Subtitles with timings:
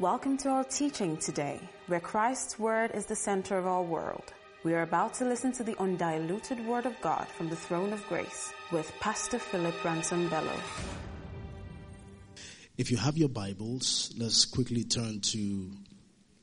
[0.00, 4.32] Welcome to our teaching today, where Christ's Word is the center of our world.
[4.64, 8.02] We are about to listen to the undiluted Word of God from the throne of
[8.08, 10.54] grace with Pastor Philip Ransom Bello.
[12.78, 15.70] If you have your Bibles, let's quickly turn to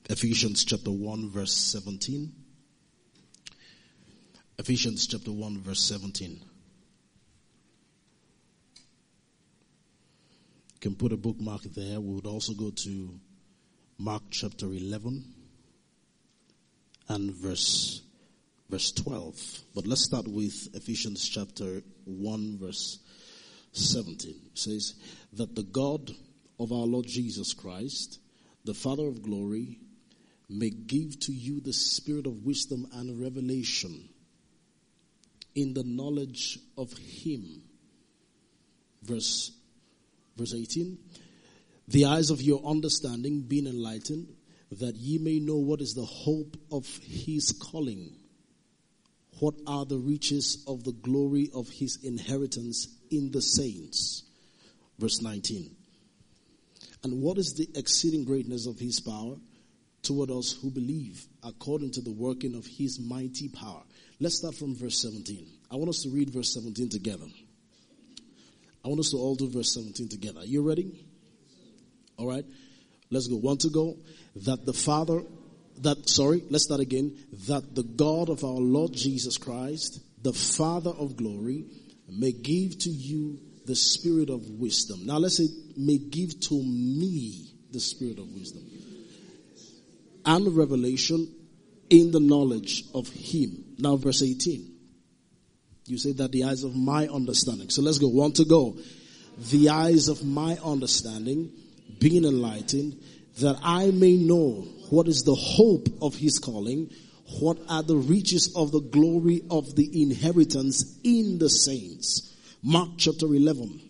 [0.07, 2.31] Ephesians chapter 1, verse 17.
[4.59, 6.29] Ephesians chapter 1, verse 17.
[10.75, 11.99] You can put a bookmark there.
[11.99, 13.19] We would also go to
[13.99, 15.23] Mark chapter 11
[17.09, 18.03] and verse
[18.69, 19.61] verse 12.
[19.73, 22.99] But let's start with Ephesians chapter 1 verse
[23.71, 24.35] 17.
[24.51, 24.93] It says
[25.33, 26.11] that the God
[26.59, 28.19] of our Lord Jesus Christ,
[28.65, 29.79] the Father of glory,
[30.47, 34.09] may give to you the spirit of wisdom and revelation
[35.55, 37.63] in the knowledge of him.
[39.01, 39.51] Verse
[40.37, 40.99] verse 18
[41.87, 44.27] the eyes of your understanding being enlightened,
[44.71, 48.11] that ye may know what is the hope of his calling,
[49.39, 54.23] what are the riches of the glory of his inheritance in the saints.
[54.99, 55.75] Verse 19.
[57.03, 59.35] And what is the exceeding greatness of his power
[60.01, 63.83] toward us who believe, according to the working of his mighty power?
[64.19, 65.47] Let's start from verse 17.
[65.71, 67.25] I want us to read verse 17 together.
[68.83, 70.41] I want us to all do verse 17 together.
[70.41, 71.06] Are you ready?
[72.17, 72.45] All right.
[73.09, 73.37] Let's go.
[73.37, 73.97] One to go.
[74.45, 75.21] That the Father,
[75.79, 77.15] that, sorry, let's start again.
[77.47, 81.65] That the God of our Lord Jesus Christ, the Father of glory,
[82.09, 85.05] may give to you the spirit of wisdom.
[85.05, 88.63] Now let's say, may give to me the spirit of wisdom
[90.25, 91.33] and revelation
[91.89, 93.75] in the knowledge of Him.
[93.77, 94.73] Now, verse 18.
[95.85, 97.69] You say that the eyes of my understanding.
[97.69, 98.09] So let's go.
[98.09, 98.77] One to go.
[99.51, 101.51] The eyes of my understanding
[101.99, 103.01] being enlightened,
[103.39, 106.89] that I may know what is the hope of his calling,
[107.39, 112.33] what are the riches of the glory of the inheritance in the saints.
[112.63, 113.81] Mark chapter 11.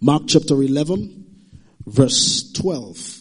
[0.00, 1.24] Mark chapter 11,
[1.86, 3.20] verse 12.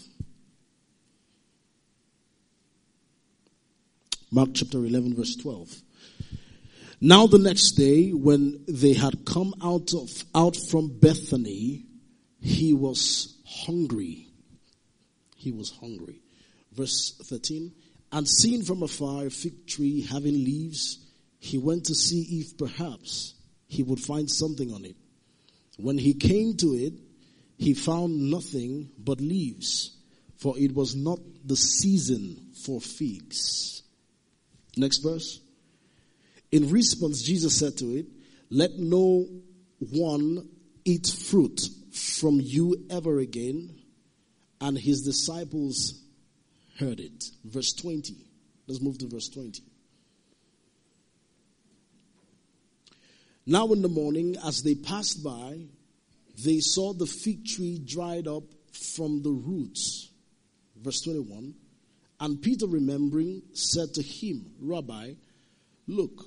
[4.32, 5.82] Mark chapter 11, verse 12.
[7.00, 11.86] Now the next day, when they had come out of, out from Bethany,
[12.42, 14.28] he was hungry.
[15.36, 16.22] He was hungry.
[16.74, 17.72] Verse 13.
[18.12, 21.00] And seeing from afar a fig tree having leaves,
[21.40, 23.36] he went to see if perhaps
[23.68, 24.96] he would find something on it.
[25.78, 26.94] When he came to it,
[27.58, 29.98] he found nothing but leaves,
[30.38, 33.84] for it was not the season for figs.
[34.78, 35.40] Next verse.
[36.52, 38.06] In response, Jesus said to it,
[38.50, 39.28] Let no
[39.80, 40.50] one
[40.86, 41.62] eat fruit
[41.94, 43.80] from you ever again.
[44.60, 46.02] And his disciples
[46.80, 47.26] heard it.
[47.44, 48.16] Verse 20.
[48.68, 49.62] Let's move to verse 20.
[53.46, 55.66] Now in the morning, as they passed by,
[56.44, 60.10] they saw the fig tree dried up from the roots.
[60.82, 61.54] Verse 21.
[62.20, 65.14] And Peter, remembering, said to him, Rabbi,
[65.88, 66.26] look,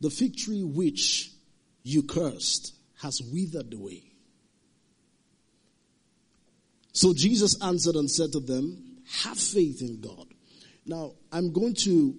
[0.00, 1.30] the fig tree which
[1.84, 4.02] you cursed has withered away.
[6.96, 10.28] So Jesus answered and said to them, Have faith in God.
[10.86, 12.14] Now, I'm going to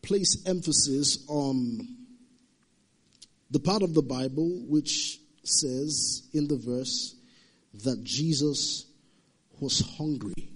[0.00, 1.80] place emphasis on
[3.50, 7.16] the part of the Bible which says in the verse
[7.82, 8.86] that Jesus
[9.58, 10.52] was hungry.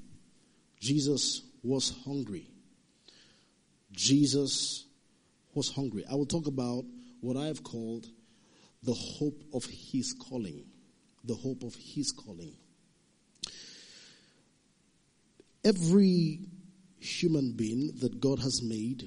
[0.79, 2.49] Jesus was hungry.
[3.91, 4.87] Jesus
[5.55, 6.05] was hungry.
[6.09, 6.85] I will talk about
[7.21, 8.07] what I have called
[8.85, 10.67] the hope of his calling.
[11.25, 12.55] The hope of his calling.
[15.69, 16.41] Every
[16.99, 19.07] human being that God has made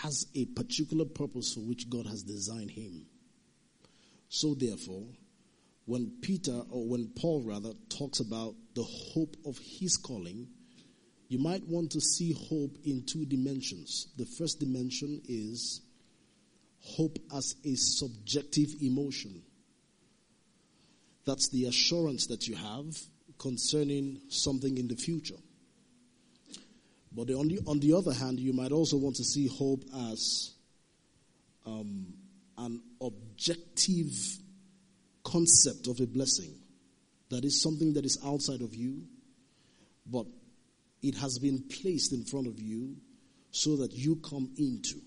[0.00, 3.06] has a particular purpose for which God has designed him.
[4.28, 5.08] So therefore,
[5.86, 10.46] when Peter or when Paul rather talks about the hope of his calling,
[11.26, 14.06] you might want to see hope in two dimensions.
[14.16, 15.80] The first dimension is
[16.78, 19.42] hope as a subjective emotion.
[21.26, 22.94] That's the assurance that you have
[23.44, 25.36] concerning something in the future.
[27.12, 30.54] But on the, on the other hand, you might also want to see hope as
[31.66, 32.14] um,
[32.56, 34.08] an objective
[35.22, 36.54] concept of a blessing.
[37.28, 39.02] That is something that is outside of you,
[40.06, 40.26] but
[41.02, 42.96] it has been placed in front of you
[43.50, 45.00] so that you come into.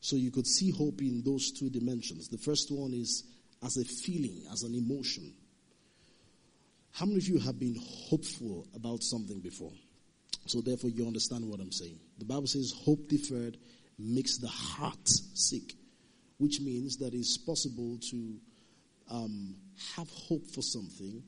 [0.00, 2.28] So you could see hope in those two dimensions.
[2.28, 3.22] The first one is
[3.64, 5.34] as a feeling, as an emotion.
[6.92, 9.72] How many of you have been hopeful about something before?
[10.46, 11.98] So therefore you understand what I'm saying.
[12.18, 13.56] The Bible says hope deferred
[13.98, 15.74] makes the heart sick,
[16.38, 18.40] which means that it's possible to
[19.10, 19.56] um,
[19.96, 21.22] have hope for something,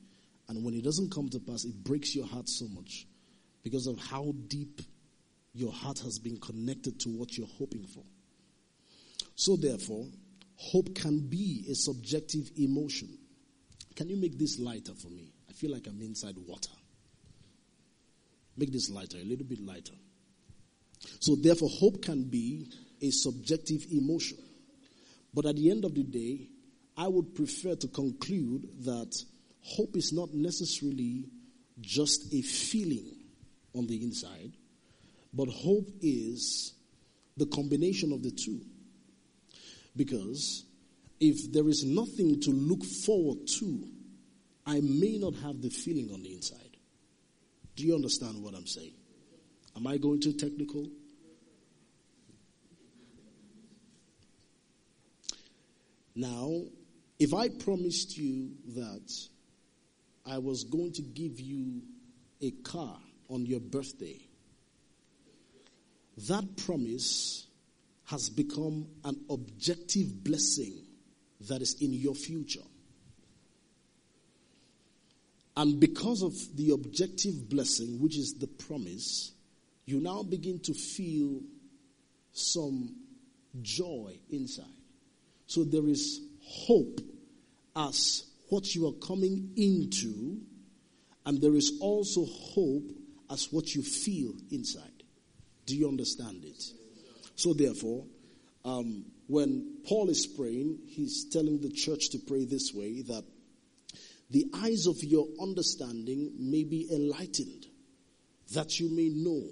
[0.47, 3.05] and when it doesn't come to pass, it breaks your heart so much
[3.63, 4.81] because of how deep
[5.53, 8.03] your heart has been connected to what you're hoping for.
[9.35, 10.05] So, therefore,
[10.55, 13.17] hope can be a subjective emotion.
[13.95, 15.31] Can you make this lighter for me?
[15.53, 16.71] I feel like I'm inside water.
[18.57, 19.93] Make this lighter, a little bit lighter.
[21.19, 22.67] So, therefore, hope can be
[23.01, 24.37] a subjective emotion.
[25.33, 26.47] But at the end of the day,
[26.97, 29.13] I would prefer to conclude that
[29.61, 31.25] hope is not necessarily
[31.81, 33.11] just a feeling
[33.75, 34.53] on the inside,
[35.33, 36.73] but hope is
[37.37, 38.61] the combination of the two.
[39.95, 40.65] Because
[41.19, 43.87] if there is nothing to look forward to,
[44.65, 46.77] I may not have the feeling on the inside.
[47.75, 48.93] Do you understand what I'm saying?
[49.75, 50.87] Am I going too technical?
[56.15, 56.61] Now,
[57.19, 59.11] if I promised you that
[60.25, 61.81] I was going to give you
[62.41, 62.99] a car
[63.29, 64.19] on your birthday,
[66.29, 67.47] that promise
[68.05, 70.73] has become an objective blessing
[71.49, 72.59] that is in your future.
[75.55, 79.31] And because of the objective blessing, which is the promise,
[79.85, 81.41] you now begin to feel
[82.31, 82.95] some
[83.61, 84.65] joy inside.
[85.45, 86.99] So there is hope
[87.75, 90.39] as what you are coming into,
[91.25, 92.91] and there is also hope
[93.29, 95.03] as what you feel inside.
[95.65, 96.63] Do you understand it?
[97.35, 98.05] So, therefore,
[98.65, 103.23] um, when Paul is praying, he's telling the church to pray this way that
[104.33, 107.67] the eyes of your understanding may be enlightened,
[108.53, 109.43] that you may know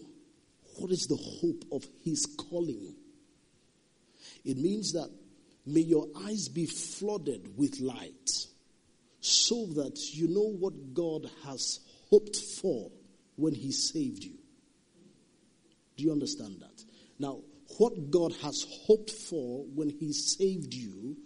[0.78, 2.96] what is the hope of his calling.
[4.44, 5.12] It means that
[5.68, 8.32] may your eyes be flooded with light
[9.20, 11.80] so that you know what God has
[12.10, 12.92] hoped for
[13.36, 14.34] when he saved you.
[15.96, 16.84] Do you understand that?
[17.20, 17.42] Now,
[17.78, 21.18] what God has hoped for when He saved you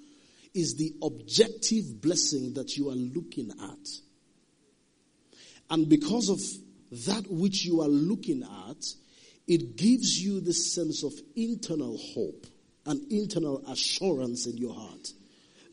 [0.56, 3.88] is the objective blessing that you are looking at.
[5.69, 6.40] And because of
[7.06, 8.86] that which you are looking at,
[9.48, 12.48] it gives you the sense of internal hope
[12.86, 15.10] and internal assurance in your heart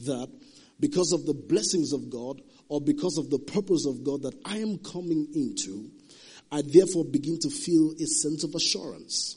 [0.00, 0.28] that
[0.80, 4.58] because of the blessings of God or because of the purpose of God that I
[4.58, 5.90] am coming into,
[6.50, 9.36] I therefore begin to feel a sense of assurance.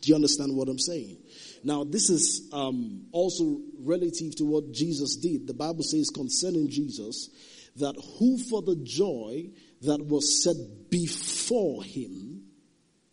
[0.00, 1.18] Do you understand what I'm saying?
[1.64, 5.46] Now, this is um, also relative to what Jesus did.
[5.46, 7.30] The Bible says concerning Jesus
[7.76, 9.50] that who for the joy
[9.82, 10.56] that was set
[10.90, 12.42] before him,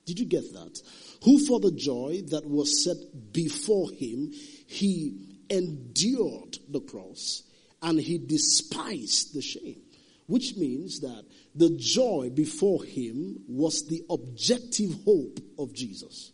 [0.05, 0.79] did you get that?
[1.23, 2.97] Who for the joy that was set
[3.31, 4.31] before him,
[4.67, 7.43] he endured the cross
[7.81, 9.81] and he despised the shame.
[10.27, 11.25] Which means that
[11.55, 16.31] the joy before him was the objective hope of Jesus.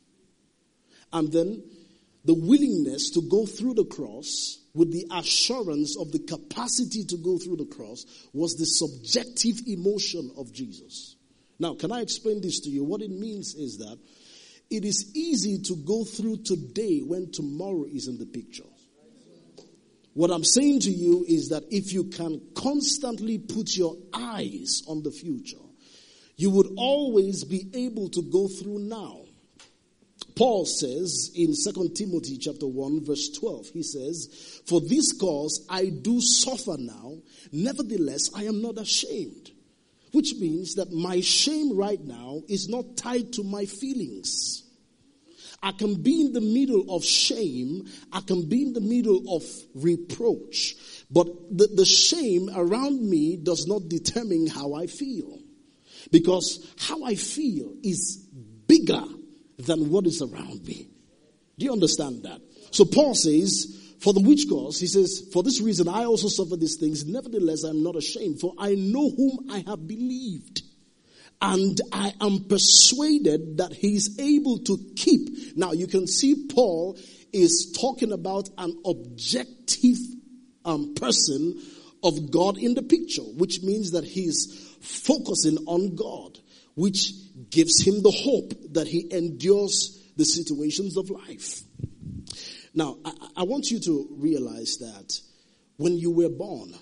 [1.14, 1.64] And then
[2.26, 7.38] the willingness to go through the cross with the assurance of the capacity to go
[7.38, 11.16] through the cross was the subjective emotion of Jesus.
[11.60, 12.84] Now, can I explain this to you?
[12.84, 13.98] What it means is that
[14.70, 18.64] it is easy to go through today when tomorrow is in the picture.
[20.14, 25.04] What I'm saying to you is that if you can constantly put your eyes on
[25.04, 25.58] the future,
[26.38, 29.25] you would always be able to go through now.
[30.36, 35.86] Paul says in 2 Timothy chapter 1 verse 12, he says, For this cause I
[35.86, 37.18] do suffer now,
[37.52, 39.52] nevertheless I am not ashamed.
[40.12, 44.64] Which means that my shame right now is not tied to my feelings.
[45.62, 47.88] I can be in the middle of shame.
[48.12, 50.76] I can be in the middle of reproach.
[51.10, 51.28] But
[51.58, 55.40] the, the shame around me does not determine how I feel.
[56.12, 58.18] Because how I feel is
[58.68, 59.04] bigger
[59.58, 60.88] than what is around me.
[61.58, 62.42] Do you understand that?
[62.72, 66.58] So Paul says, for the which cause, he says, for this reason I also suffer
[66.58, 67.06] these things.
[67.06, 70.64] Nevertheless, I am not ashamed, for I know whom I have believed
[71.42, 75.58] and I am persuaded that he is able to keep.
[75.58, 76.98] Now you can see Paul
[77.34, 79.98] is talking about an objective
[80.64, 81.62] um, person
[82.04, 86.40] of God in the picture, which means that he is focusing on God,
[86.76, 87.12] which
[87.50, 91.62] gives him the hope that he endures the situations of life.
[92.74, 95.20] Now, I, I want you to realize that
[95.78, 96.74] when you were born,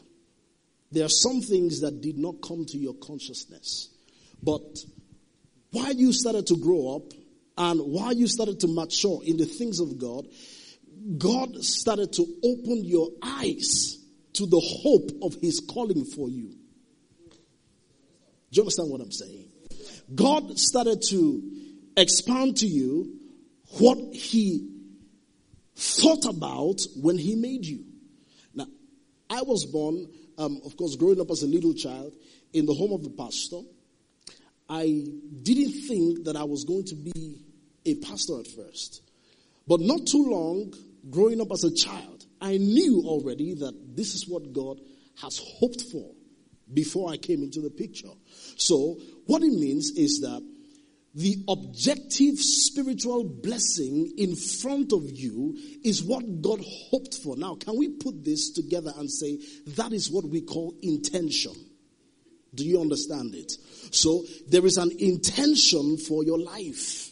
[0.92, 3.90] there are some things that did not come to your consciousness.
[4.42, 4.80] But
[5.72, 7.14] while you started to grow up
[7.58, 10.28] and while you started to mature in the things of God,
[11.18, 13.98] God started to open your eyes
[14.34, 16.56] to the hope of His calling for you.
[18.52, 19.53] Do you understand what I'm saying?
[20.14, 21.42] God started to
[21.98, 23.20] expound to you
[23.80, 24.70] what He
[25.76, 27.86] thought about when He made you.
[28.54, 28.68] Now,
[29.30, 32.14] I was born, um, of course, growing up as a little child
[32.54, 33.62] in the home of a pastor.
[34.70, 35.06] I
[35.42, 37.44] didn't think that I was going to be
[37.86, 39.02] a pastor at first.
[39.68, 40.74] But not too long,
[41.10, 44.80] growing up as a child, I knew already that this is what God
[45.22, 46.12] has hoped for
[46.74, 48.10] before I came into the picture.
[48.58, 50.42] So, what it means is that
[51.16, 57.38] the objective spiritual blessing in front of you is what God hoped for.
[57.38, 59.38] Now, can we put this together and say
[59.76, 61.54] that is what we call intention?
[62.56, 63.52] Do you understand it?
[63.92, 67.12] So, there is an intention for your life.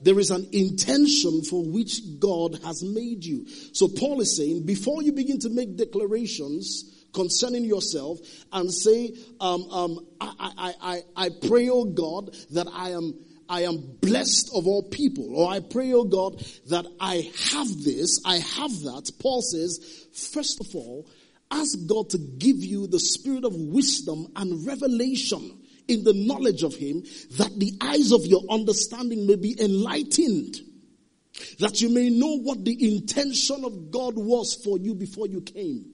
[0.00, 3.46] There is an intention for which God has made you.
[3.72, 8.18] So Paul is saying, before you begin to make declarations concerning yourself
[8.52, 13.14] and say, um, um, I, I, I, I pray, oh God, that I am
[13.50, 18.20] I am blessed of all people, or I pray, oh God, that I have this,
[18.26, 19.10] I have that.
[19.20, 21.08] Paul says, first of all,
[21.50, 26.74] ask God to give you the spirit of wisdom and revelation in the knowledge of
[26.74, 27.02] Him,
[27.38, 30.56] that the eyes of your understanding may be enlightened,
[31.58, 35.86] that you may know what the intention of God was for you before you came.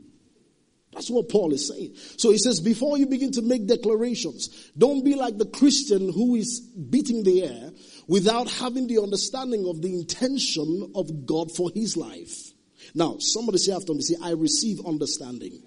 [0.94, 1.94] That's what Paul is saying.
[2.16, 6.36] So he says, before you begin to make declarations, don't be like the Christian who
[6.36, 7.70] is beating the air
[8.06, 12.52] without having the understanding of the intention of God for his life.
[12.94, 15.62] Now, somebody say after me, say, I receive understanding.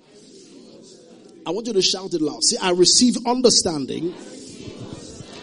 [1.45, 2.43] I want you to shout it loud.
[2.43, 4.13] Say, I receive understanding.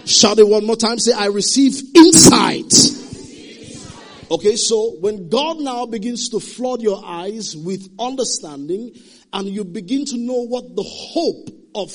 [0.07, 0.99] Shout it one more time.
[0.99, 2.73] Say, I receive insight.
[4.31, 8.93] Okay, so when God now begins to flood your eyes with understanding
[9.33, 11.93] and you begin to know what the hope of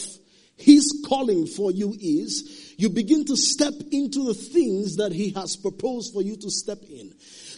[0.56, 5.56] His calling for you is, you begin to step into the things that He has
[5.56, 7.14] proposed for you to step in.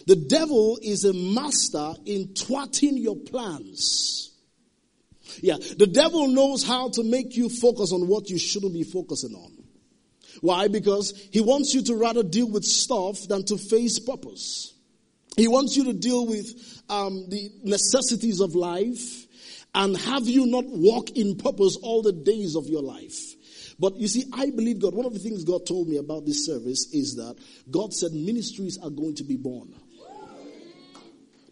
[0.06, 4.30] The devil is a master in thwarting your plans.
[5.40, 9.34] Yeah, the devil knows how to make you focus on what you shouldn't be focusing
[9.34, 9.61] on.
[10.40, 10.68] Why?
[10.68, 14.74] Because he wants you to rather deal with stuff than to face purpose.
[15.36, 19.26] He wants you to deal with um, the necessities of life
[19.74, 23.18] and have you not walk in purpose all the days of your life.
[23.78, 24.94] But you see, I believe God.
[24.94, 27.36] One of the things God told me about this service is that
[27.70, 29.74] God said ministries are going to be born.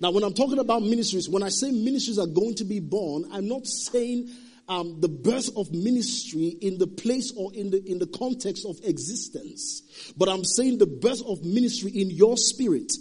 [0.00, 3.25] Now, when I'm talking about ministries, when I say ministries are going to be born,
[3.32, 4.30] I'm not saying
[4.71, 8.79] um, the birth of ministry in the place or in the in the context of
[8.85, 12.93] existence, but I'm saying the birth of ministry in your spirit.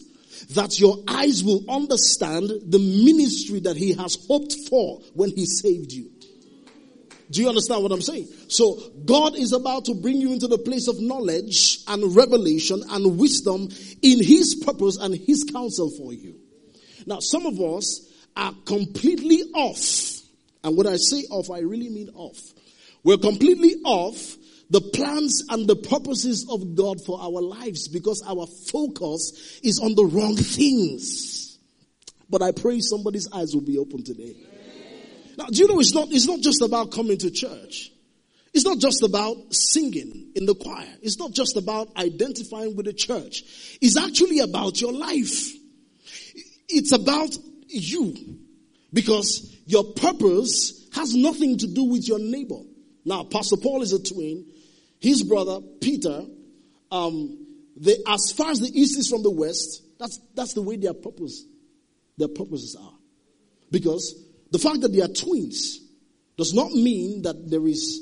[0.52, 5.92] That your eyes will understand the ministry that He has hoped for when He saved
[5.92, 6.10] you.
[7.30, 8.28] Do you understand what I'm saying?
[8.48, 13.20] So God is about to bring you into the place of knowledge and revelation and
[13.20, 13.68] wisdom
[14.02, 16.36] in His purpose and His counsel for you.
[17.06, 20.09] Now, some of us are completely off.
[20.63, 22.39] And when I say off, I really mean off.
[23.04, 24.36] We're completely off
[24.70, 29.96] the plans and the purposes of God for our lives because our focus is on
[29.96, 31.58] the wrong things.
[32.30, 34.36] But I pray somebody's eyes will be open today.
[35.38, 37.92] Now, do you know it's not, it's not just about coming to church.
[38.54, 40.88] It's not just about singing in the choir.
[41.01, 43.78] It's not just about identifying with the church.
[43.82, 45.51] It's actually about your life.
[46.68, 47.36] It's about
[47.68, 48.38] you.
[48.92, 52.60] Because your purpose has nothing to do with your neighbor.
[53.06, 54.46] Now, Pastor Paul is a twin.
[55.00, 56.26] His brother, Peter,
[56.92, 57.46] um,
[57.78, 60.94] they, as far as the east is from the west, that's, that's the way their
[60.94, 61.46] purpose,
[62.18, 62.94] their purposes are.
[63.72, 64.16] Because
[64.52, 65.80] the fact that they are twins
[66.38, 68.02] does not mean that there is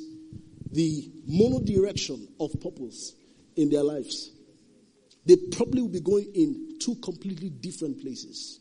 [0.71, 3.13] the mono direction of purpose
[3.55, 4.31] in their lives
[5.27, 8.59] they probably will be going in two completely different places.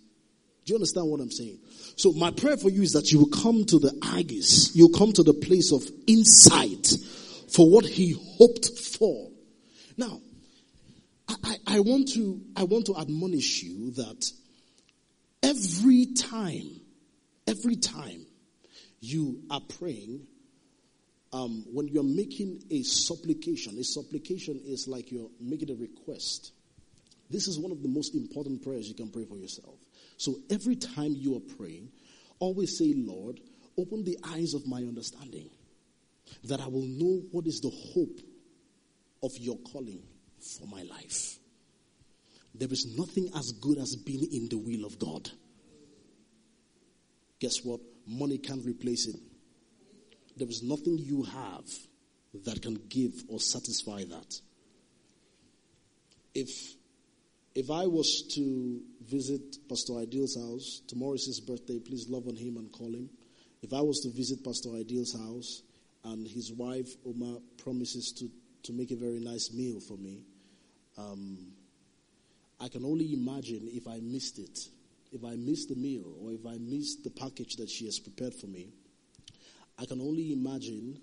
[0.67, 1.61] Do you understand what I'm saying?
[1.95, 4.75] So my prayer for you is that you will come to the Agis.
[4.75, 6.89] You'll come to the place of insight
[7.53, 9.31] for what he hoped for.
[9.97, 10.21] Now,
[11.29, 14.29] I, I, want to, I want to admonish you that
[15.41, 16.81] every time,
[17.47, 18.27] every time
[19.01, 20.27] you are praying,
[21.33, 26.51] um, when you're making a supplication, a supplication is like you're making a request.
[27.31, 29.79] This is one of the most important prayers you can pray for yourself.
[30.17, 31.91] So every time you are praying,
[32.39, 33.41] always say, Lord,
[33.79, 35.51] open the eyes of my understanding
[36.45, 38.21] that I will know what is the hope
[39.23, 40.03] of your calling
[40.59, 41.39] for my life.
[42.55, 45.31] There is nothing as good as being in the will of God.
[47.39, 47.81] Guess what?
[48.07, 49.17] Money can't replace it.
[50.37, 51.65] There is nothing you have
[52.45, 54.41] that can give or satisfy that.
[56.35, 56.77] If
[57.57, 62.37] if I was to visit Pastor Ideal's house, tomorrow is his birthday, please love on
[62.37, 63.09] him and call him.
[63.63, 65.63] If I was to visit Pastor Ideal's house
[66.05, 68.29] and his wife, Oma, promises to,
[68.65, 70.27] to make a very nice meal for me,
[70.99, 71.53] um,
[72.61, 74.59] I can only imagine if I missed it,
[75.11, 78.35] if I missed the meal, or if I missed the package that she has prepared
[78.35, 78.69] for me,
[79.79, 81.01] I can only imagine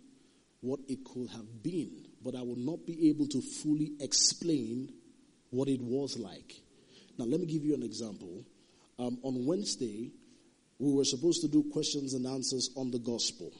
[0.61, 4.93] what it could have been, but I will not be able to fully explain
[5.53, 6.61] what it was like.
[7.17, 8.43] Now, let me give you an example.
[8.97, 10.11] Um, on Wednesday,
[10.79, 13.51] we were supposed to do questions and answers on the gospel.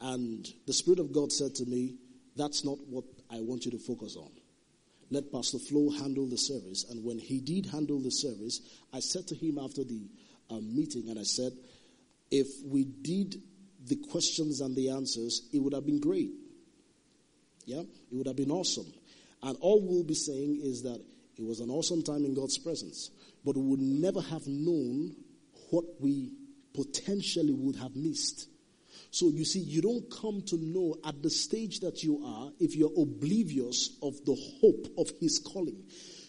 [0.00, 1.96] And the Spirit of God said to me,
[2.36, 4.30] That's not what I want you to focus on.
[5.10, 6.86] Let Pastor Flo handle the service.
[6.88, 8.60] And when he did handle the service,
[8.92, 10.08] I said to him after the
[10.50, 11.52] um, meeting, and I said,
[12.30, 13.42] If we did
[13.86, 16.30] the questions and the answers, it would have been great.
[17.64, 18.92] Yeah, it would have been awesome.
[19.42, 21.02] And all we'll be saying is that
[21.36, 23.10] it was an awesome time in God's presence,
[23.44, 25.16] but we would never have known
[25.70, 26.30] what we
[26.74, 28.48] potentially would have missed.
[29.10, 32.76] So you see, you don't come to know at the stage that you are if
[32.76, 35.82] you're oblivious of the hope of His calling.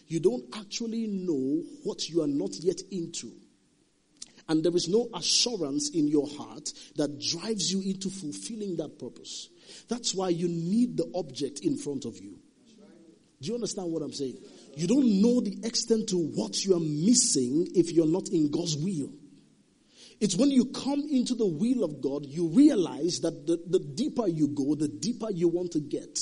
[0.06, 3.32] You don't actually know what you are not yet into.
[4.48, 9.48] And there is no assurance in your heart that drives you into fulfilling that purpose.
[9.88, 12.38] That's why you need the object in front of you.
[13.44, 14.38] Do you understand what I'm saying?
[14.74, 18.74] You don't know the extent to what you are missing if you're not in God's
[18.78, 19.12] will.
[20.18, 24.26] It's when you come into the will of God, you realize that the, the deeper
[24.26, 26.18] you go, the deeper you want to get.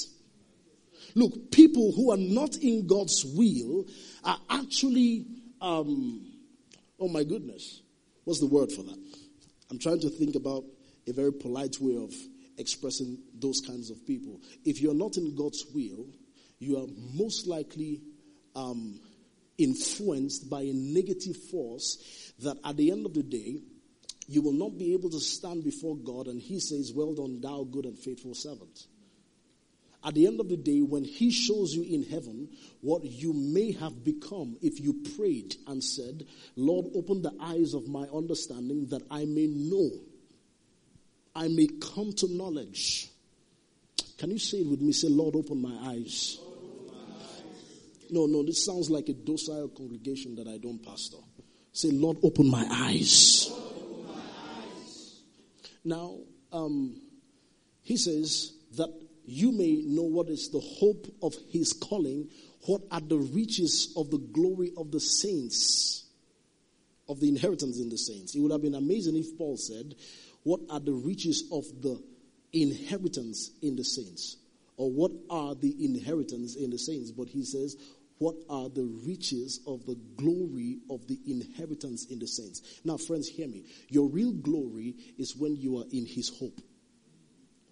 [1.14, 3.86] Look, people who are not in God's will
[4.24, 5.26] are actually,
[5.60, 6.26] um,
[6.98, 7.82] oh my goodness,
[8.24, 8.98] what's the word for that?
[9.70, 10.64] I'm trying to think about
[11.06, 12.12] a very polite way of
[12.58, 14.40] expressing those kinds of people.
[14.64, 16.06] If you're not in God's will,
[16.62, 18.00] you are most likely
[18.54, 19.00] um,
[19.58, 23.60] influenced by a negative force that at the end of the day,
[24.28, 27.64] you will not be able to stand before God and He says, Well done, thou
[27.64, 28.86] good and faithful servant.
[30.04, 32.48] At the end of the day, when He shows you in heaven
[32.80, 37.88] what you may have become if you prayed and said, Lord, open the eyes of
[37.88, 39.90] my understanding that I may know,
[41.34, 43.08] I may come to knowledge.
[44.18, 44.92] Can you say it with me?
[44.92, 46.38] Say, Lord, open my eyes.
[48.12, 51.16] No, no, this sounds like a docile congregation that I don't pastor.
[51.72, 53.50] Say, Lord, open my eyes.
[55.82, 56.18] Now,
[56.52, 57.00] um,
[57.80, 58.90] he says that
[59.24, 62.28] you may know what is the hope of his calling,
[62.66, 66.04] what are the riches of the glory of the saints,
[67.08, 68.34] of the inheritance in the saints.
[68.34, 69.94] It would have been amazing if Paul said,
[70.42, 71.98] What are the riches of the
[72.52, 74.36] inheritance in the saints?
[74.76, 77.10] Or what are the inheritance in the saints?
[77.10, 77.76] But he says,
[78.18, 82.80] what are the riches of the glory of the inheritance in the saints.
[82.84, 83.64] Now, friends, hear me.
[83.88, 86.60] Your real glory is when you are in His hope.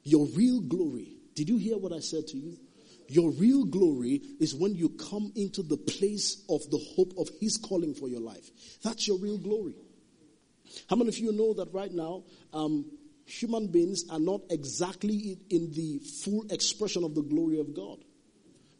[0.02, 1.16] Your real glory.
[1.34, 2.58] Did you hear what I said to you?
[3.08, 7.56] Your real glory is when you come into the place of the hope of His
[7.56, 8.50] calling for your life.
[8.82, 9.74] That's your real glory.
[10.88, 12.22] How many of you know that right now,
[12.52, 12.86] um,
[13.26, 17.98] human beings are not exactly in the full expression of the glory of God?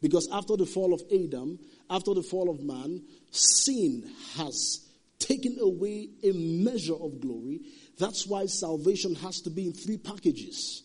[0.01, 1.59] Because after the fall of Adam,
[1.89, 4.87] after the fall of man, sin has
[5.19, 7.61] taken away a measure of glory.
[7.99, 10.83] That's why salvation has to be in three packages.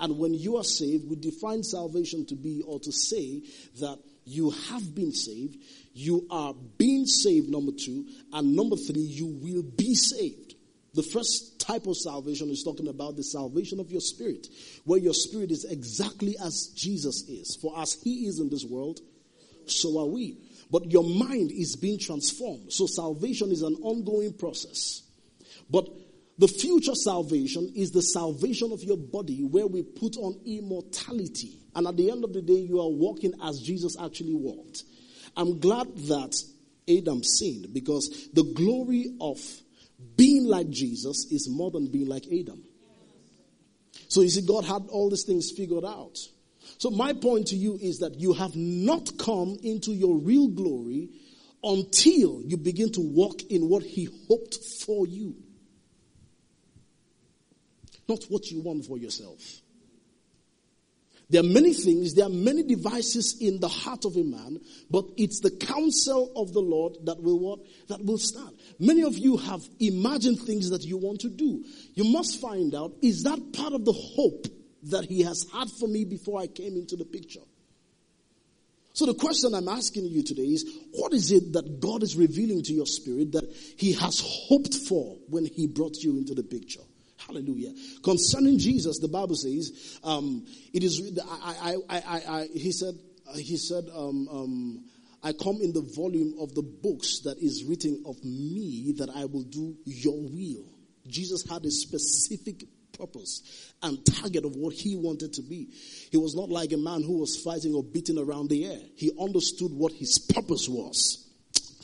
[0.00, 3.42] And when you are saved, we define salvation to be or to say
[3.80, 5.58] that you have been saved,
[5.92, 10.53] you are being saved, number two, and number three, you will be saved.
[10.94, 14.46] The first type of salvation is talking about the salvation of your spirit,
[14.84, 17.58] where your spirit is exactly as Jesus is.
[17.60, 19.00] For as he is in this world,
[19.66, 20.38] so are we.
[20.70, 22.72] But your mind is being transformed.
[22.72, 25.02] So salvation is an ongoing process.
[25.68, 25.88] But
[26.38, 31.60] the future salvation is the salvation of your body where we put on immortality.
[31.74, 34.84] And at the end of the day, you are walking as Jesus actually walked.
[35.36, 36.36] I'm glad that
[36.88, 39.38] Adam sinned because the glory of
[40.16, 42.62] being like Jesus is more than being like Adam.
[44.08, 46.18] So you see, God had all these things figured out.
[46.78, 51.10] So my point to you is that you have not come into your real glory
[51.62, 55.34] until you begin to walk in what He hoped for you.
[58.08, 59.40] not what you want for yourself.
[61.30, 65.06] There are many things, there are many devices in the heart of a man, but
[65.16, 67.60] it's the counsel of the Lord that will what?
[67.88, 68.53] That will stand.
[68.78, 71.64] Many of you have imagined things that you want to do.
[71.94, 74.46] You must find out, is that part of the hope
[74.84, 77.40] that he has had for me before I came into the picture?
[78.94, 82.62] So the question I'm asking you today is, what is it that God is revealing
[82.62, 83.44] to your spirit that
[83.76, 86.82] he has hoped for when he brought you into the picture?
[87.26, 87.72] Hallelujah.
[88.04, 92.94] Concerning Jesus, the Bible says, um, it is, I, I, I, I, he said,
[93.34, 94.84] he said, um, um,
[95.24, 99.24] I come in the volume of the books that is written of me that I
[99.24, 100.66] will do your will.
[101.08, 102.64] Jesus had a specific
[102.98, 105.68] purpose and target of what he wanted to be.
[106.10, 108.80] He was not like a man who was fighting or beating around the air.
[108.96, 111.26] He understood what his purpose was.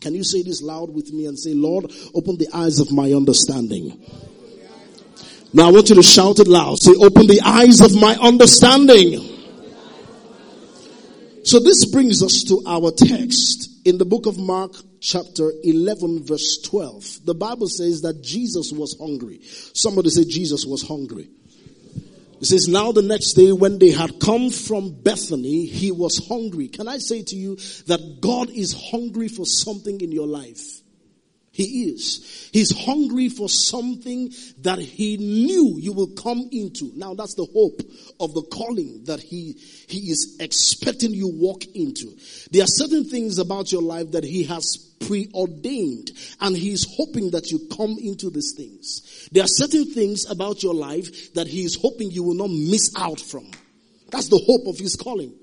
[0.03, 3.13] Can you say this loud with me and say, Lord, open the eyes of my
[3.13, 4.03] understanding.
[5.53, 6.79] Now I want you to shout it loud.
[6.79, 9.30] Say, open the eyes of my understanding.
[11.51, 16.63] So this brings us to our text in the book of Mark chapter 11 verse
[16.63, 17.27] 12.
[17.27, 19.41] The Bible says that Jesus was hungry.
[19.75, 21.29] Somebody say Jesus was hungry.
[22.41, 26.69] It says, now the next day when they had come from Bethany, he was hungry.
[26.69, 27.57] Can I say to you
[27.89, 30.80] that God is hungry for something in your life?
[31.61, 32.49] He is.
[32.55, 36.91] He's hungry for something that he knew you will come into.
[36.97, 37.83] Now that's the hope
[38.19, 42.17] of the calling that he, he is expecting you walk into.
[42.51, 47.51] There are certain things about your life that he has preordained and he's hoping that
[47.51, 49.29] you come into these things.
[49.31, 52.91] There are certain things about your life that he is hoping you will not miss
[52.97, 53.51] out from.
[54.11, 55.35] That's the hope of his calling.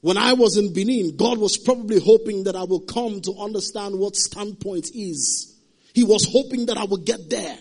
[0.00, 3.98] When I was in Benin, God was probably hoping that I will come to understand
[3.98, 5.56] what standpoint is.
[5.92, 7.58] He was hoping that I would get there.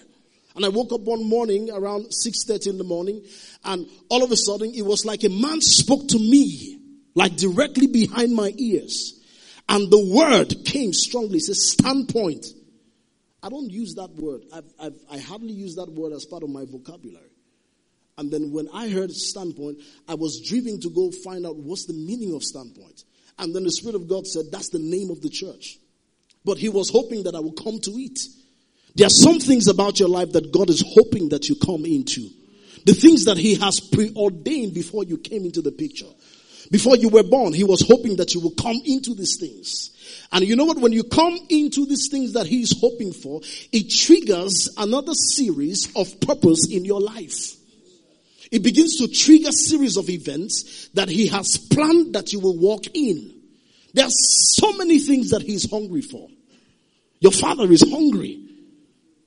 [0.55, 3.23] And I woke up one morning around 6.30 in the morning
[3.63, 6.79] and all of a sudden it was like a man spoke to me,
[7.15, 9.19] like directly behind my ears.
[9.69, 11.37] And the word came strongly.
[11.37, 12.45] It says standpoint.
[13.43, 14.43] I don't use that word.
[14.53, 17.29] I've, I've, I hardly use that word as part of my vocabulary.
[18.17, 21.93] And then when I heard standpoint, I was driven to go find out what's the
[21.93, 23.03] meaning of standpoint.
[23.37, 25.77] And then the Spirit of God said, that's the name of the church.
[26.43, 28.19] But He was hoping that I would come to it.
[28.95, 32.29] There are some things about your life that God is hoping that you come into.
[32.85, 36.09] The things that He has preordained before you came into the picture.
[36.71, 39.91] Before you were born, He was hoping that you will come into these things.
[40.31, 40.79] And you know what?
[40.79, 45.93] When you come into these things that He is hoping for, it triggers another series
[45.95, 47.56] of purpose in your life.
[48.51, 52.85] It begins to trigger series of events that he has planned that you will walk
[52.93, 53.33] in.
[53.93, 56.27] There are so many things that he's hungry for.
[57.19, 58.43] Your father is hungry.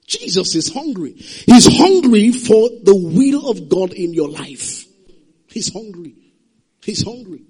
[0.06, 1.12] Jesus is hungry.
[1.12, 4.86] He's hungry for the will of God in your life.
[5.48, 6.14] He's hungry.
[6.82, 7.42] He's hungry.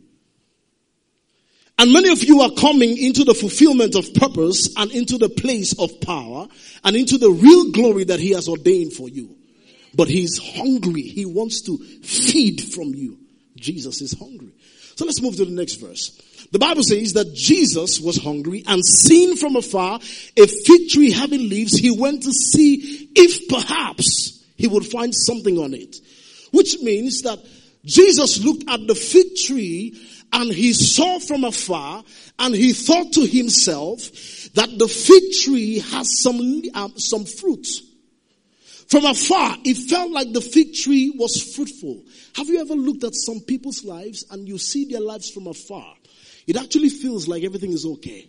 [1.78, 5.78] And many of you are coming into the fulfillment of purpose and into the place
[5.78, 6.46] of power
[6.84, 9.34] and into the real glory that he has ordained for you.
[9.94, 11.02] But he's hungry.
[11.02, 13.18] He wants to feed from you.
[13.56, 14.52] Jesus is hungry.
[14.96, 16.20] So let's move to the next verse.
[16.52, 20.00] The Bible says that Jesus was hungry and seen from afar
[20.36, 25.58] a fig tree having leaves, he went to see if perhaps he would find something
[25.58, 25.96] on it.
[26.50, 27.38] Which means that
[27.84, 29.98] Jesus looked at the fig tree
[30.32, 32.04] and he saw from afar
[32.38, 34.00] and he thought to himself
[34.54, 37.66] that the fig tree has some, um, some fruit.
[38.90, 42.02] From afar, it felt like the fig tree was fruitful.
[42.34, 45.94] Have you ever looked at some people's lives and you see their lives from afar?
[46.48, 48.28] It actually feels like everything is okay.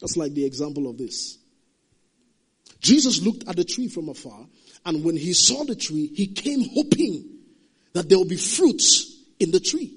[0.00, 1.38] That's like the example of this.
[2.80, 4.46] Jesus looked at the tree from afar,
[4.84, 7.38] and when he saw the tree, he came hoping
[7.92, 9.96] that there will be fruits in the tree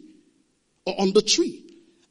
[0.85, 1.65] or on the tree.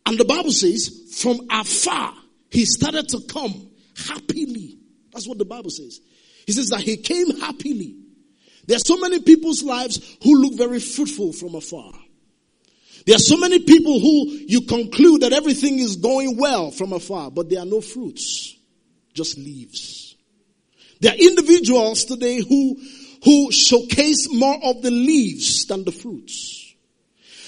[0.06, 2.14] And the Bible says, from afar,
[2.50, 4.78] he started to come happily.
[5.12, 6.00] That's what the Bible says.
[6.48, 7.94] He says that he came happily.
[8.66, 11.92] There are so many people's lives who look very fruitful from afar.
[13.04, 17.30] There are so many people who you conclude that everything is going well from afar,
[17.30, 18.56] but there are no fruits,
[19.12, 20.16] just leaves.
[21.02, 22.80] There are individuals today who,
[23.24, 26.58] who showcase more of the leaves than the fruits.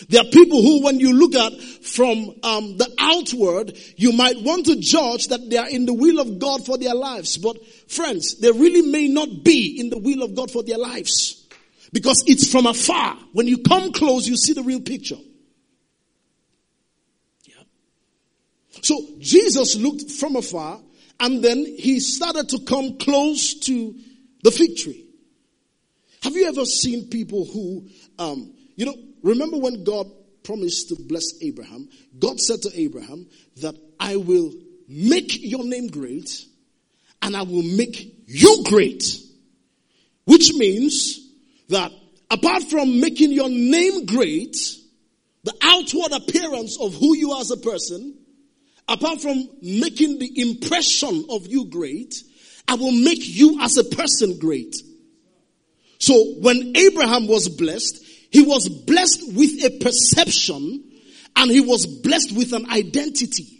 [0.08, 4.66] There are people who, when you look at from um, the outward, you might want
[4.66, 7.36] to judge that they are in the will of God for their lives.
[7.36, 7.56] But
[7.90, 11.48] friends, they really may not be in the will of God for their lives.
[11.92, 13.16] Because it's from afar.
[13.32, 15.18] When you come close, you see the real picture.
[17.44, 17.62] Yeah.
[18.82, 20.80] So Jesus looked from afar
[21.18, 23.94] and then he started to come close to
[24.42, 25.04] the fig tree.
[26.22, 30.06] Have you ever seen people who, um, you know, remember when God
[30.44, 31.88] promised to bless Abraham?
[32.18, 33.26] God said to Abraham
[33.56, 34.52] that I will
[34.86, 36.46] make your name great
[37.22, 39.04] and I will make you great.
[40.24, 41.18] Which means
[41.68, 41.92] that
[42.30, 44.56] apart from making your name great,
[45.44, 48.16] the outward appearance of who you are as a person,
[48.88, 52.14] apart from making the impression of you great,
[52.68, 54.76] I will make you as a person great.
[55.98, 60.84] So when Abraham was blessed, he was blessed with a perception
[61.36, 63.59] and he was blessed with an identity.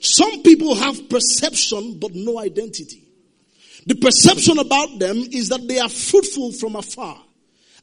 [0.00, 3.04] Some people have perception but no identity.
[3.86, 7.18] The perception about them is that they are fruitful from afar.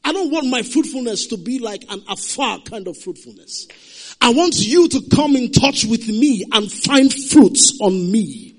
[0.04, 3.66] I don't want my fruitfulness to be like an afar kind of fruitfulness.
[4.20, 8.56] I want you to come in touch with me and find fruits on me.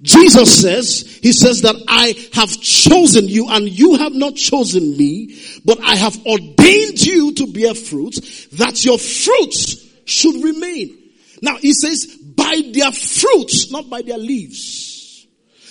[0.00, 5.38] Jesus says, He says that I have chosen you and you have not chosen me,
[5.64, 8.14] but I have ordained you to bear fruit
[8.52, 11.10] that your fruits should remain.
[11.40, 15.26] Now He says, by their fruits, not by their leaves.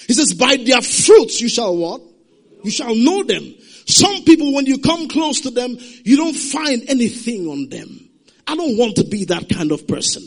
[0.07, 2.01] He says, by their fruits you shall what?
[2.63, 3.55] You shall know them.
[3.85, 8.09] Some people, when you come close to them, you don't find anything on them.
[8.47, 10.23] I don't want to be that kind of person.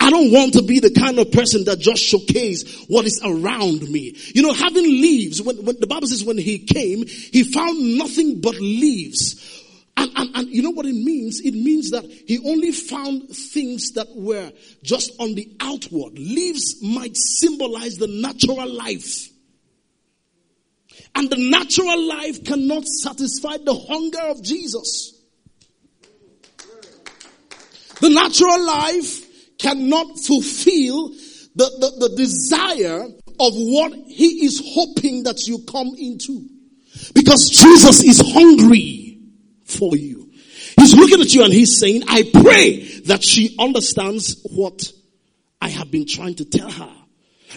[0.00, 3.82] I don't want to be the kind of person that just showcase what is around
[3.82, 4.16] me.
[4.34, 8.40] You know, having leaves, when, when the Bible says when he came, he found nothing
[8.40, 9.57] but leaves.
[9.98, 11.40] And, and, and you know what it means?
[11.40, 14.52] It means that he only found things that were
[14.84, 16.16] just on the outward.
[16.16, 19.28] Leaves might symbolize the natural life.
[21.16, 25.20] And the natural life cannot satisfy the hunger of Jesus.
[28.00, 31.08] The natural life cannot fulfill
[31.56, 36.46] the, the, the desire of what he is hoping that you come into.
[37.14, 39.07] Because Jesus is hungry
[39.68, 40.30] for you.
[40.78, 44.92] He's looking at you and he's saying, I pray that she understands what
[45.60, 46.92] I have been trying to tell her.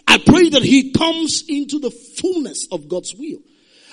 [0.08, 3.40] I pray that he comes into the fullness of God's will.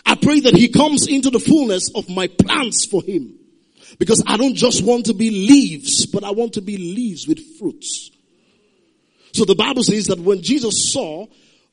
[0.07, 3.39] I pray that he comes into the fullness of my plans for him.
[3.99, 7.41] Because I don't just want to be leaves, but I want to be leaves with
[7.59, 8.11] fruits.
[9.33, 11.27] So the Bible says that when Jesus saw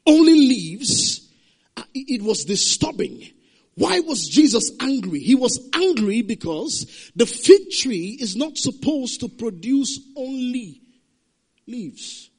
[0.06, 1.30] only leaves,
[1.78, 3.30] uh, it was disturbing.
[3.76, 5.20] Why was Jesus angry?
[5.20, 10.82] He was angry because the fig tree is not supposed to produce only
[11.68, 12.30] leaves.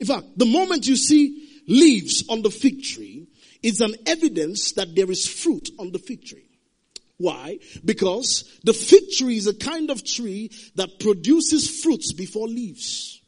[0.00, 3.28] In fact, the moment you see leaves on the fig tree,
[3.62, 6.48] it's an evidence that there is fruit on the fig tree.
[7.18, 7.58] Why?
[7.84, 13.20] Because the fig tree is a kind of tree that produces fruits before leaves.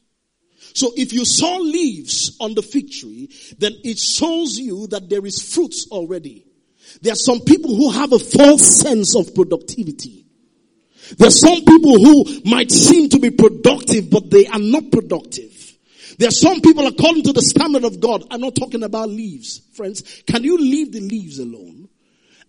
[0.74, 5.24] So if you saw leaves on the fig tree, then it shows you that there
[5.24, 6.47] is fruits already.
[7.02, 10.26] There are some people who have a false sense of productivity.
[11.16, 15.54] There are some people who might seem to be productive, but they are not productive.
[16.18, 18.24] There are some people according to the standard of God.
[18.30, 20.22] I'm not talking about leaves, friends.
[20.26, 21.88] Can you leave the leaves alone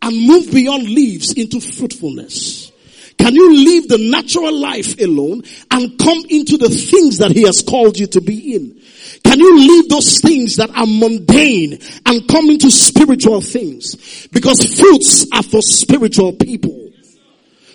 [0.02, 2.72] and move beyond leaves into fruitfulness?
[3.20, 7.62] Can you leave the natural life alone and come into the things that he has
[7.62, 8.79] called you to be in?
[9.24, 14.28] Can you leave those things that are mundane and come into spiritual things?
[14.32, 16.90] Because fruits are for spiritual people.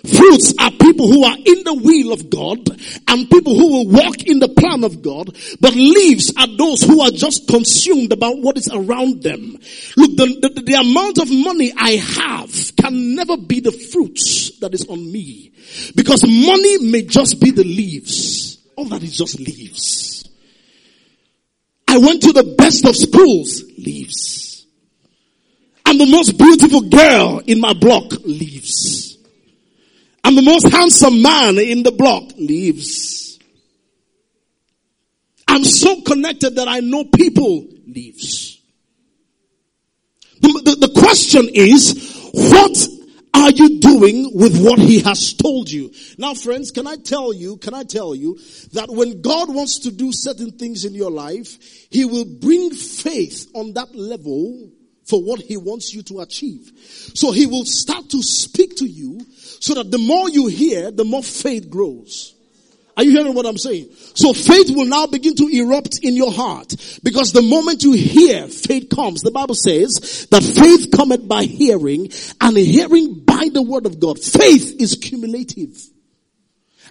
[0.05, 2.59] Fruits are people who are in the will of God
[3.07, 5.35] and people who will walk in the plan of God.
[5.59, 9.57] But leaves are those who are just consumed about what is around them.
[9.97, 14.73] Look, the, the, the amount of money I have can never be the fruits that
[14.73, 15.51] is on me.
[15.95, 18.59] Because money may just be the leaves.
[18.75, 20.24] All that is just leaves.
[21.95, 24.67] I went to the best of schools, leaves.
[25.85, 29.17] I'm the most beautiful girl in my block, leaves.
[30.21, 32.33] I'm the most handsome man in the block.
[32.35, 33.39] Leaves.
[35.47, 37.65] I'm so connected that I know people.
[37.87, 38.59] Leaves.
[40.41, 42.87] The, the, the question is, what
[43.35, 45.91] are you doing with what he has told you?
[46.17, 48.39] Now friends, can I tell you, can I tell you
[48.73, 51.57] that when God wants to do certain things in your life,
[51.91, 54.71] he will bring faith on that level
[55.05, 56.71] for what he wants you to achieve.
[57.13, 59.19] So he will start to speak to you
[59.59, 62.35] so that the more you hear, the more faith grows.
[62.97, 63.89] Are you hearing what I'm saying?
[64.15, 68.47] So faith will now begin to erupt in your heart because the moment you hear,
[68.47, 69.21] faith comes.
[69.21, 74.17] The Bible says that faith cometh by hearing and hearing by the word of God.
[74.19, 75.77] Faith is cumulative.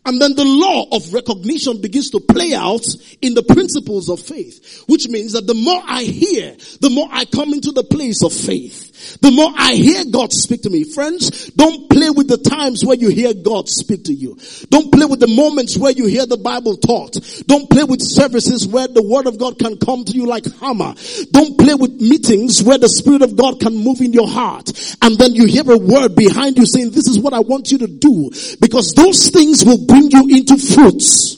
[0.05, 2.85] And then the law of recognition begins to play out
[3.23, 7.25] in the principles of faith, which means that the more I hear, the more I
[7.25, 8.91] come into the place of faith.
[9.21, 10.85] The more I hear God speak to me.
[10.85, 14.39] Friends, don't play with the times where you hear God speak to you.
[14.71, 17.17] Don't play with the moments where you hear the Bible taught.
[17.47, 20.95] Don't play with services where the word of God can come to you like hammer.
[21.33, 24.71] Don't play with meetings where the spirit of God can move in your heart.
[25.03, 27.79] And then you hear a word behind you saying, this is what I want you
[27.79, 28.31] to do.
[28.61, 31.37] Because those things will bring you into fruits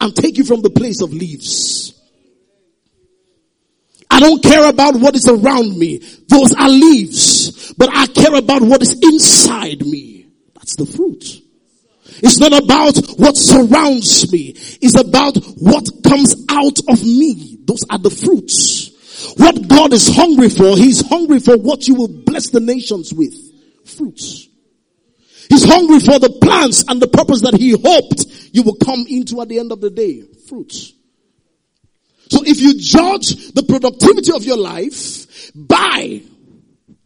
[0.00, 1.97] and take you from the place of leaves.
[4.10, 5.98] I don't care about what is around me.
[6.28, 7.72] Those are leaves.
[7.74, 10.26] But I care about what is inside me.
[10.54, 11.42] That's the fruit.
[12.20, 14.54] It's not about what surrounds me.
[14.80, 17.58] It's about what comes out of me.
[17.64, 18.90] Those are the fruits.
[19.36, 23.34] What God is hungry for, He's hungry for what you will bless the nations with.
[23.84, 24.48] Fruits.
[25.48, 29.40] He's hungry for the plans and the purpose that He hoped you will come into
[29.40, 30.22] at the end of the day.
[30.48, 30.92] Fruits.
[32.30, 36.22] So if you judge the productivity of your life by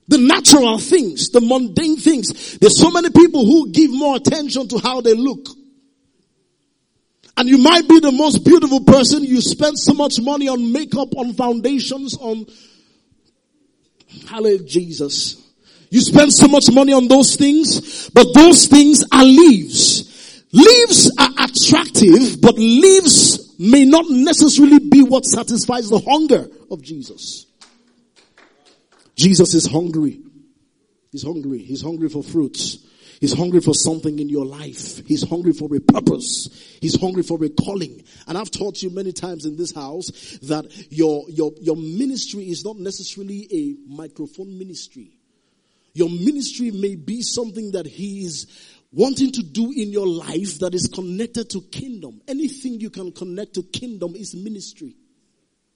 [0.09, 4.79] the natural things, the mundane things, there's so many people who give more attention to
[4.79, 5.47] how they look.
[7.37, 11.17] And you might be the most beautiful person, you spend so much money on makeup,
[11.17, 12.47] on foundations, on,
[14.29, 15.41] hallelujah, Jesus.
[15.91, 20.43] You spend so much money on those things, but those things are leaves.
[20.53, 27.47] Leaves are attractive, but leaves may not necessarily be what satisfies the hunger of Jesus.
[29.15, 30.21] Jesus is hungry.
[31.13, 31.59] He's hungry.
[31.59, 32.79] He's hungry for fruits.
[33.21, 35.07] He's hungry for something in your life.
[35.07, 36.49] He's hungry for a purpose.
[36.81, 38.03] He's hungry for a calling.
[38.27, 40.09] And I've taught you many times in this house
[40.43, 45.13] that your, your, your ministry is not necessarily a microphone ministry.
[45.95, 48.47] Your ministry may be something that he is
[48.93, 52.21] wanting to do in your life that is connected to kingdom.
[52.29, 54.95] Anything you can connect to kingdom is ministry.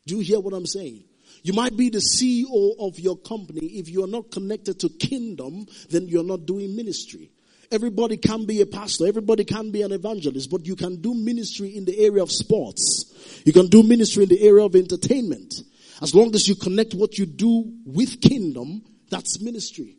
[0.06, 1.04] Do you hear what I'm saying?
[1.42, 3.66] You might be the CEO of your company.
[3.66, 7.30] If you are not connected to kingdom, then you're not doing ministry.
[7.70, 9.06] Everybody can be a pastor.
[9.06, 13.42] Everybody can be an evangelist, but you can do ministry in the area of sports.
[13.44, 15.54] You can do ministry in the area of entertainment.
[16.00, 19.95] As long as you connect what you do with kingdom, that's ministry.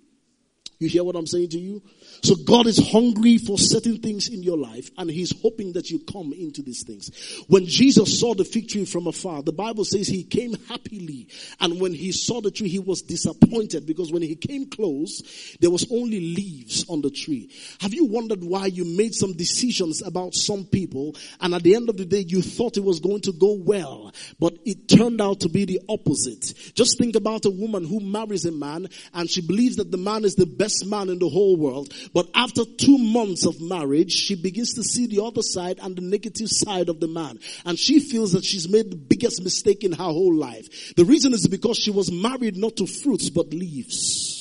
[0.79, 1.81] You hear what I'm saying to you?
[2.21, 5.99] So God is hungry for certain things in your life and he's hoping that you
[5.99, 7.09] come into these things.
[7.47, 11.81] When Jesus saw the fig tree from afar, the Bible says he came happily and
[11.81, 15.87] when he saw the tree he was disappointed because when he came close there was
[15.91, 17.49] only leaves on the tree.
[17.81, 21.89] Have you wondered why you made some decisions about some people and at the end
[21.89, 25.39] of the day you thought it was going to go well but it turned out
[25.39, 26.53] to be the opposite.
[26.75, 30.23] Just think about a woman who marries a man and she believes that the man
[30.23, 34.35] is the best man in the whole world but after two months of marriage, she
[34.35, 37.39] begins to see the other side and the negative side of the man.
[37.65, 40.95] And she feels that she's made the biggest mistake in her whole life.
[40.95, 44.36] The reason is because she was married not to fruits, but leaves.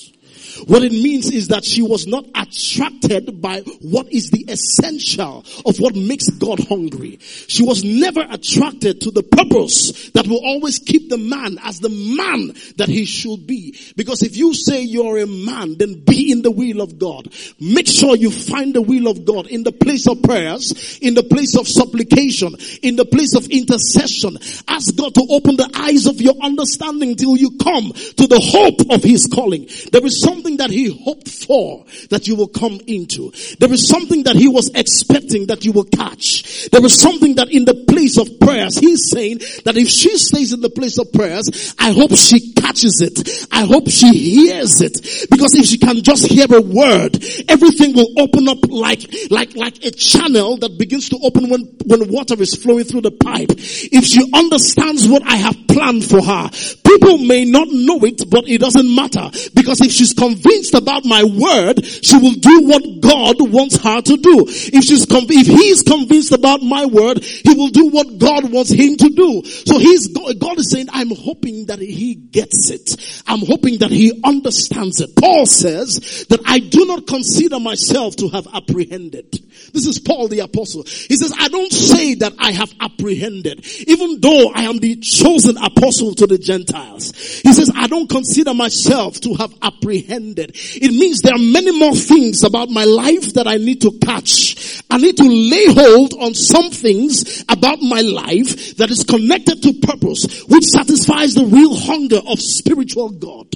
[0.67, 5.79] What it means is that she was not attracted by what is the essential of
[5.79, 7.19] what makes God hungry.
[7.21, 11.89] She was never attracted to the purpose that will always keep the man as the
[11.89, 13.77] man that he should be.
[13.97, 17.29] Because if you say you're a man, then be in the will of God.
[17.61, 21.23] Make sure you find the will of God in the place of prayers, in the
[21.23, 24.39] place of supplication, in the place of intercession.
[24.69, 28.95] Ask God to open the eyes of your understanding till you come to the hope
[28.95, 29.69] of his calling.
[29.93, 33.33] There is something something that he hoped for that you will come into.
[33.59, 36.69] There is something that he was expecting that you will catch.
[36.71, 40.53] There is something that in the place of prayers, he's saying that if she stays
[40.53, 43.49] in the place of prayers, I hope she catches it.
[43.51, 44.95] I hope she hears it.
[45.31, 49.85] Because if she can just hear a word, everything will open up like, like, like
[49.85, 53.51] a channel that begins to open when, when water is flowing through the pipe.
[53.51, 56.51] If she understands what I have planned for her,
[56.99, 59.31] people may not know it, but it doesn't matter.
[59.55, 64.17] Because if she's convinced about my word, she will do what God wants her to
[64.17, 64.45] do.
[64.49, 68.71] If she's conv- if he's convinced about my word, he will do what God wants
[68.71, 69.43] him to do.
[69.45, 73.23] So he's, God is saying, I'm hoping that he gets it.
[73.27, 75.17] I'm hoping that he understands it.
[75.17, 79.33] Paul says that I do not consider myself to have apprehended.
[79.73, 80.85] This is Paul the apostle.
[80.85, 85.57] He says, I don't say that I have apprehended, even though I am the chosen
[85.59, 86.86] apostle to the Gentiles.
[86.95, 90.53] He says, I don't consider myself to have apprehended
[90.87, 94.83] it means there are many more things about my life that I need to catch.
[94.91, 99.73] I need to lay hold on some things about my life that is connected to
[99.75, 103.47] purpose, which satisfies the real hunger of spiritual God.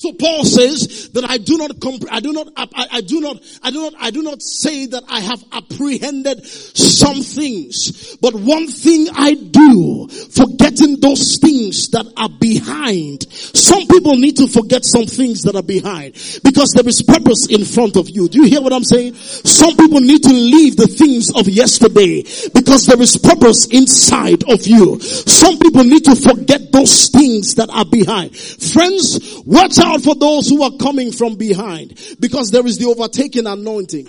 [0.00, 1.72] So Paul says that I do not,
[2.12, 5.02] I do not, I, I, do not, I do not, I do not say that
[5.08, 12.28] I have apprehended some things, but one thing I do, forgetting those things that are
[12.28, 13.26] behind.
[13.32, 17.64] Some people need to forget some things that are behind because there is purpose in
[17.64, 18.28] front of you.
[18.28, 19.14] Do you hear what I'm saying?
[19.16, 22.22] Some people need to leave the things of yesterday
[22.54, 25.00] because there is purpose inside of you.
[25.00, 28.36] Some people need to forget those things that are behind.
[28.36, 32.86] Friends, watch out out for those who are coming from behind because there is the
[32.86, 34.06] overtaking anointing.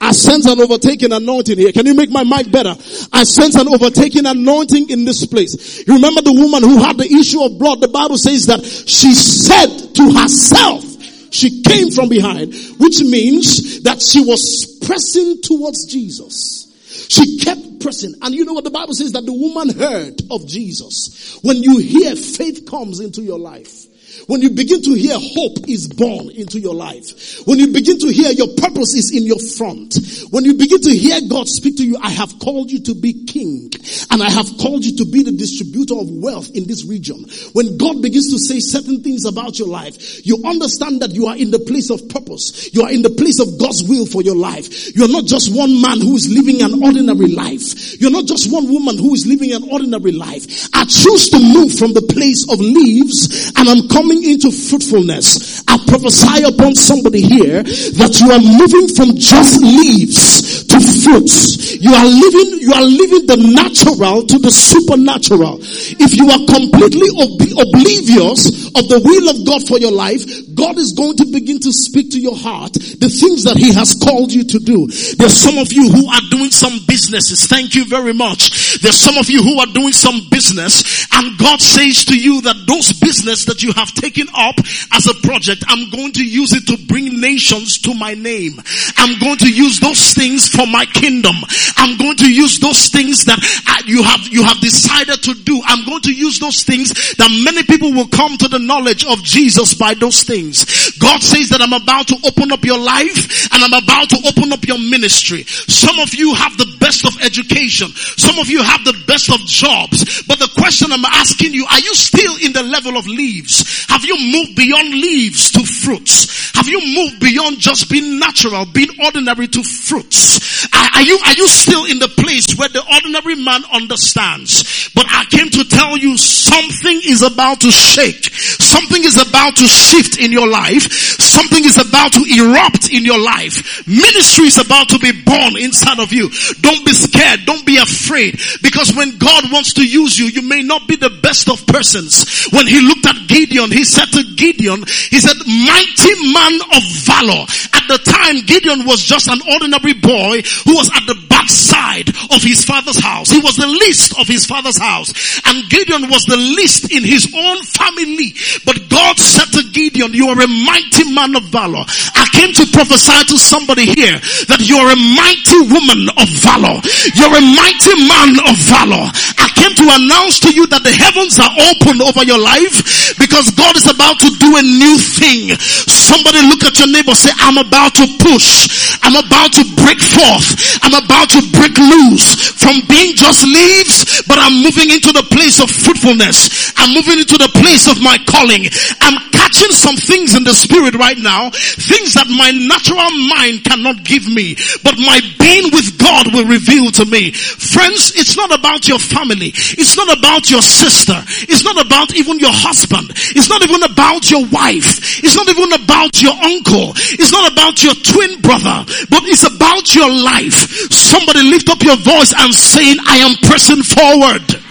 [0.00, 1.72] I sense an overtaking anointing here.
[1.72, 2.74] Can you make my mic better?
[3.12, 5.86] I sense an overtaking anointing in this place.
[5.86, 7.80] You remember the woman who had the issue of blood?
[7.80, 10.84] The Bible says that she said to herself,
[11.32, 16.70] she came from behind, which means that she was pressing towards Jesus.
[17.08, 18.14] She kept pressing.
[18.22, 21.38] And you know what the Bible says that the woman heard of Jesus.
[21.42, 23.86] When you hear faith comes into your life.
[24.26, 27.42] When you begin to hear hope is born into your life.
[27.46, 29.98] When you begin to hear your purpose is in your front.
[30.30, 33.24] When you begin to hear God speak to you, I have called you to be
[33.24, 33.70] king
[34.10, 37.26] and I have called you to be the distributor of wealth in this region.
[37.52, 41.36] When God begins to say certain things about your life, you understand that you are
[41.36, 42.72] in the place of purpose.
[42.74, 44.94] You are in the place of God's will for your life.
[44.94, 48.00] You're not just one man who is living an ordinary life.
[48.00, 50.68] You're not just one woman who is living an ordinary life.
[50.72, 55.62] I choose to move from the place of leaves and I'm coming into fruitfulness.
[55.66, 61.74] I prophesy upon somebody here that you are moving from just leaves to fruits.
[61.80, 65.58] You are living, you are living the natural to the supernatural.
[65.98, 70.78] If you are completely ob- oblivious of the will of God for your life, God
[70.78, 74.32] is going to begin to speak to your heart the things that He has called
[74.32, 74.86] you to do.
[75.16, 77.46] There's some of you who are doing some businesses.
[77.46, 78.80] Thank you very much.
[78.80, 82.66] There's some of you who are doing some business and God says to you that
[82.66, 84.58] those business that you have taken up
[84.92, 88.58] as a project, I'm going to use it to bring nations to my name.
[88.96, 91.34] I'm going to use those things for my kingdom.
[91.76, 93.38] I'm going to use those things that
[93.86, 95.60] you have, you have decided to do.
[95.64, 99.22] I'm going to use those things that many people will come to the knowledge of
[99.22, 100.64] Jesus by those things.
[100.98, 104.52] God says that I'm about to open up your life and I'm about to open
[104.52, 105.44] up your ministry.
[105.44, 107.88] Some of you have the best of education.
[108.16, 110.22] Some of you have the best of jobs.
[110.26, 113.86] But the question I'm asking you, are you still in the level of leaves?
[113.88, 116.52] Have you moved beyond leaves to fruits?
[116.54, 120.66] Have you moved beyond just being natural, being ordinary to fruits?
[120.72, 124.90] Are, you, are you still in the place where the ordinary man understands?
[124.94, 128.30] But I came to tell you something is about to shake.
[128.62, 130.90] Something is about to shift in your life.
[130.92, 133.86] Something is about to erupt in your life.
[133.86, 136.30] Ministry is about to be born inside of you.
[136.60, 137.40] Don't be scared.
[137.44, 138.38] Don't be afraid.
[138.62, 142.48] Because when God wants to use you, you may not be the best of persons.
[142.52, 147.46] When he looked at Gideon, he said to Gideon, he said, mighty man of valor.
[147.74, 152.42] At the time, Gideon was just an ordinary boy who was at the backside of
[152.42, 153.30] his father's house.
[153.30, 155.12] He was the least of his father's house.
[155.46, 158.34] And Gideon was the least in his own family.
[158.64, 161.84] But God said to Gideon, you are a mighty man of valor.
[162.14, 164.18] I came to prophesy to somebody here
[164.50, 166.78] that you're a mighty woman of valor.
[167.14, 169.04] You're a mighty man of valor.
[169.38, 173.50] I came to announce to you that the heavens are open over your life because
[173.54, 175.54] God is about to do a new thing.
[175.88, 178.98] Somebody look at your neighbor say, I'm about to push.
[179.02, 180.80] I'm about to break forth.
[180.82, 185.60] I'm about to break loose from being just leaves, but I'm moving into the place
[185.62, 186.72] of fruitfulness.
[186.76, 188.66] I'm moving into the place of my calling.
[188.98, 194.02] I'm catching some things in the spirit right now, things that my natural mind cannot
[194.02, 197.30] give me, but my being with God will reveal to me.
[197.30, 199.54] Friends, it's not about your family.
[199.78, 201.14] It's not about your sister.
[201.46, 203.14] It's not about even your husband.
[203.38, 205.22] It's not even about your wife.
[205.22, 206.96] It's not even about your uncle.
[207.14, 210.90] It's not about your twin brother, but it's about your life.
[210.90, 214.63] Somebody lift up your voice and saying, I am pressing forward.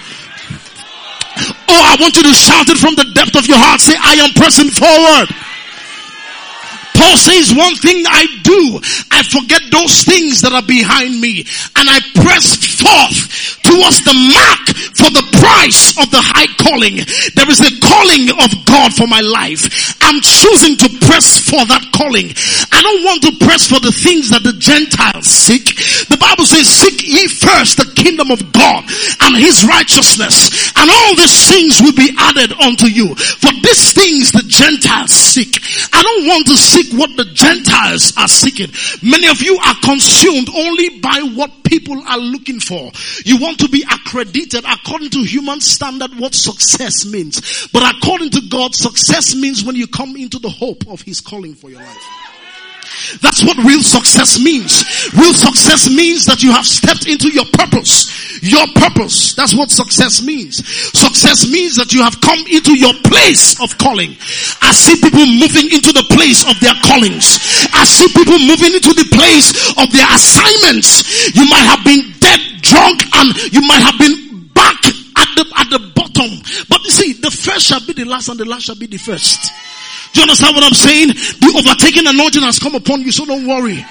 [1.37, 3.81] Oh, I want you to shout it from the depth of your heart.
[3.81, 5.29] Say, I am pressing forward.
[6.93, 8.79] Paul says one thing I do,
[9.11, 11.45] I forget those things that are behind me
[11.77, 14.63] and I press forth towards the mark
[14.93, 17.01] for the price of the high calling.
[17.33, 19.97] There is a calling of God for my life.
[20.01, 22.29] I'm choosing to press for that calling.
[22.71, 25.73] I don't want to press for the things that the Gentiles seek.
[26.09, 28.85] The Bible says, seek ye first the kingdom of God
[29.23, 33.15] and his righteousness and all these things will be added unto you.
[33.15, 35.59] For these things the Gentiles seek.
[35.91, 38.71] I don't want to seek seek what the Gentiles are seeking.
[39.01, 42.91] Many of you are consumed only by what people are looking for.
[43.25, 47.67] You want to be accredited according to human standard what success means.
[47.71, 51.55] But according to God, success means when you come into the hope of His calling
[51.55, 52.22] for your life.
[53.21, 54.83] That's what real success means.
[55.13, 58.09] Real success means that you have stepped into your purpose.
[58.41, 59.33] Your purpose.
[59.35, 60.61] That's what success means.
[60.97, 64.15] Success means that you have come into your place of calling.
[64.61, 67.39] I see people moving into the place of their callings.
[67.73, 71.05] I see people moving into the place of their assignments.
[71.35, 75.69] You might have been dead drunk and you might have been back at the, at
[75.69, 76.31] the bottom.
[76.69, 78.97] But you see, the first shall be the last and the last shall be the
[78.97, 79.51] first.
[80.13, 81.09] Do you understand what I'm saying?
[81.09, 83.83] The overtaking anointing has come upon you, so don't worry.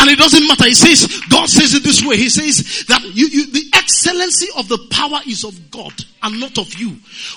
[0.00, 0.64] And it doesn't matter.
[0.64, 2.16] He says, God says it this way.
[2.16, 6.58] He says that you, you, the excellency of the power is of God and not
[6.58, 6.90] of you.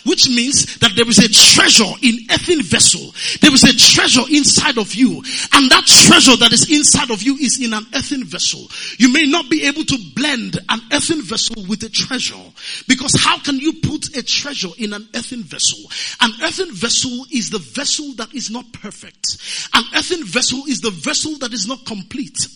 [0.06, 3.12] Which means that there is a treasure in earthen vessel.
[3.42, 5.18] There is a treasure inside of you.
[5.54, 8.68] And that treasure that is inside of you is in an earthen vessel.
[9.00, 12.44] You may not be able to blend an earthen vessel with a treasure.
[12.88, 15.80] Because how can you put a treasure in an earthen vessel?
[16.22, 19.38] An earthen vessel is the vessel that is not perfect.
[19.74, 22.48] An earthen vessel is the vessel that is not complete.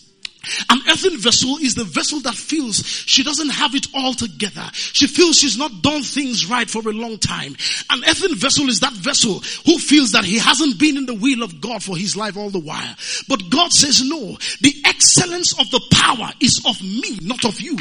[0.70, 4.68] An earthen vessel is the vessel that feels she doesn't have it all together.
[4.72, 7.56] She feels she's not done things right for a long time.
[7.90, 11.42] An earthen vessel is that vessel who feels that he hasn't been in the will
[11.42, 12.94] of God for his life all the while.
[13.28, 14.36] But God says no.
[14.60, 17.76] The excellence of the power is of me, not of you.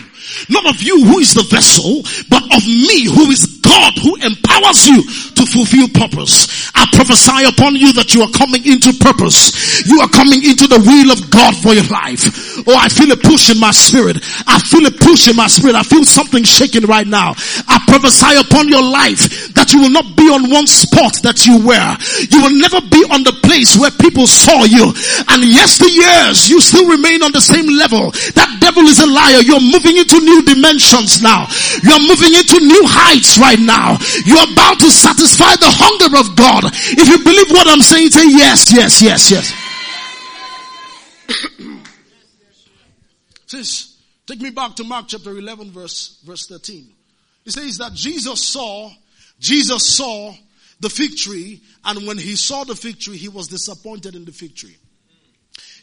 [0.49, 4.87] Not of you who is the vessel, but of me who is God who empowers
[4.87, 6.71] you to fulfill purpose.
[6.73, 9.85] I prophesy upon you that you are coming into purpose.
[9.85, 12.23] You are coming into the will of God for your life.
[12.65, 14.17] Oh, I feel a push in my spirit.
[14.47, 15.75] I feel a push in my spirit.
[15.75, 17.35] I feel something shaking right now.
[17.67, 21.61] I prophesy upon your life that you will not be on one spot that you
[21.61, 21.91] were.
[22.33, 24.89] You will never be on the place where people saw you.
[25.29, 28.09] And yesteryears, you still remain on the same level.
[28.33, 29.43] That devil is a liar.
[29.45, 31.45] You're moving into new dimensions now.
[31.83, 33.99] You're moving into new heights right now.
[34.25, 36.65] You're about to satisfy the hunger of God.
[36.95, 39.45] If you believe what I'm saying, say yes, yes, yes, yes.
[43.51, 46.93] Says, take me back to Mark chapter 11 verse, verse 13.
[47.45, 48.91] It says that Jesus saw,
[49.39, 50.33] Jesus saw
[50.79, 54.31] the fig tree and when he saw the fig tree, he was disappointed in the
[54.31, 54.77] fig tree.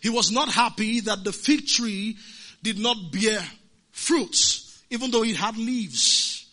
[0.02, 2.18] He was not happy that the fig tree
[2.62, 3.42] did not bear
[3.92, 6.46] fruits, even though it had leaves.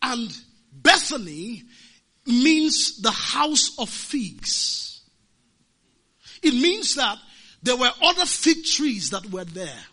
[0.00, 0.34] And
[0.72, 1.62] Bethany
[2.26, 5.02] means the house of figs.
[6.42, 7.18] It means that
[7.62, 9.84] there were other fig trees that were there.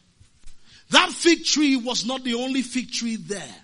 [0.92, 3.56] That fig tree was not the only fig tree there.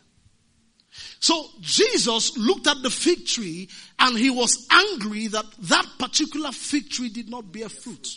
[1.20, 3.70] So Jesus looked at the fig tree
[4.00, 8.08] and he was angry that that particular fig tree did not bear fruit.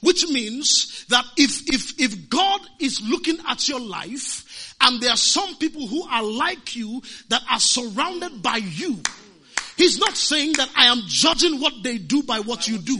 [0.00, 5.16] Which means that if, if, if God is looking at your life and there are
[5.16, 9.00] some people who are like you that are surrounded by you,
[9.80, 12.98] He's not saying that I am judging what they do by what you do.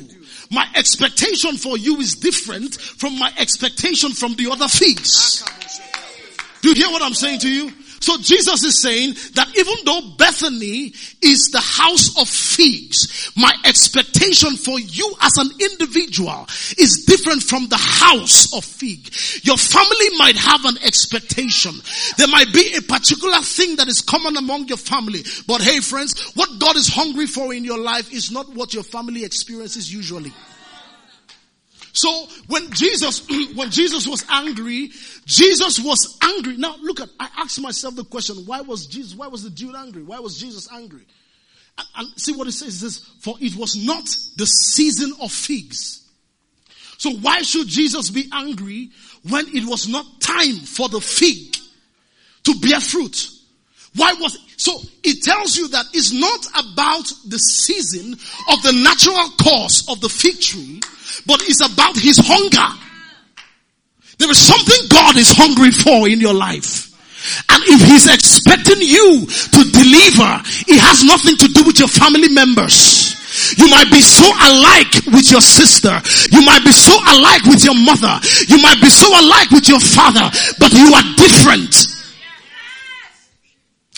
[0.50, 5.44] My expectation for you is different from my expectation from the other figs.
[6.62, 7.70] Do you hear what I'm saying to you?
[8.00, 14.56] So Jesus is saying that even though Bethany is the house of figs, my expectation
[14.56, 16.46] for you as an individual
[16.78, 19.12] is different from the house of fig.
[19.44, 21.72] Your family might have an expectation.
[22.16, 25.22] There might be a particular thing that is common among your family.
[25.46, 28.84] But hey friends, what God is hungry for in your life is not what your
[28.84, 30.32] family experiences usually.
[31.92, 34.90] So when Jesus, when Jesus was angry,
[35.26, 36.56] Jesus was angry.
[36.56, 39.74] Now look at, I asked myself the question, why was Jesus, why was the dude
[39.74, 40.02] angry?
[40.02, 41.04] Why was Jesus angry?
[41.78, 44.04] And, and see what it says, it says, for it was not
[44.36, 46.08] the season of figs.
[46.98, 48.90] So why should Jesus be angry
[49.28, 51.56] when it was not time for the fig
[52.44, 53.30] to bear fruit?
[53.96, 54.40] Why was it?
[54.56, 54.72] So
[55.02, 60.08] it tells you that it's not about the season of the natural course of the
[60.08, 60.80] fig tree,
[61.26, 62.68] but it's about his hunger.
[64.18, 66.92] There is something God is hungry for in your life.
[67.48, 70.30] And if he's expecting you to deliver,
[70.68, 73.16] it has nothing to do with your family members.
[73.56, 75.92] You might be so alike with your sister.
[76.30, 78.12] You might be so alike with your mother.
[78.48, 80.28] You might be so alike with your father,
[80.60, 81.99] but you are different.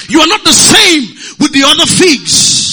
[0.09, 2.73] You are not the same with the other figs.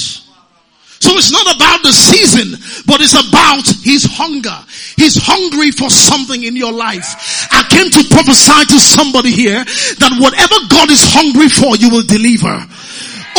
[0.99, 4.55] So it's not about the season, but it's about his hunger.
[4.99, 7.47] He's hungry for something in your life.
[7.55, 12.03] I came to prophesy to somebody here that whatever God is hungry for, you will
[12.03, 12.51] deliver.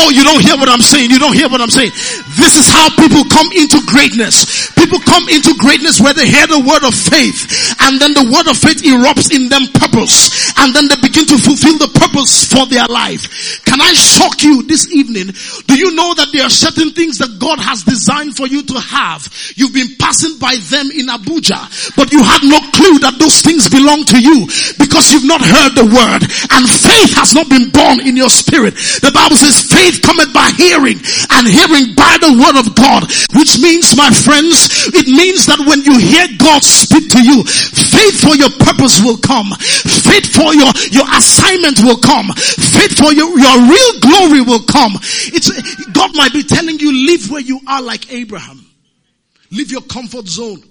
[0.01, 1.13] Oh, you don't hear what I'm saying.
[1.13, 1.93] You don't hear what I'm saying.
[2.41, 4.73] This is how people come into greatness.
[4.73, 8.47] People come into greatness where they hear the word of faith and then the word
[8.49, 12.67] of faith erupts in them purpose and then they begin to fulfill the purpose for
[12.67, 13.63] their life.
[13.65, 15.33] Can I shock you this evening?
[15.67, 18.77] Do you know that there are certain things that God has designed for you to
[18.81, 19.27] have?
[19.57, 23.69] You've been passing by them in Abuja, but you had no clue that those things
[23.69, 24.47] belong to you
[24.79, 26.23] because you've not heard the word
[26.53, 28.75] and faith has not been born in your spirit.
[29.01, 31.01] The Bible says faith cometh by hearing
[31.33, 35.83] and hearing by the word of God, which means, my friends, it means that when
[35.83, 39.51] you hear God speak to you, faith for your purpose will come.
[39.59, 42.33] Faith for your, your assignment will come.
[42.35, 44.93] Faith for your, your real glory will come.
[45.33, 45.51] It's,
[45.93, 48.65] God might be telling you, live where you are like Abraham.
[49.51, 50.63] Leave your comfort zone.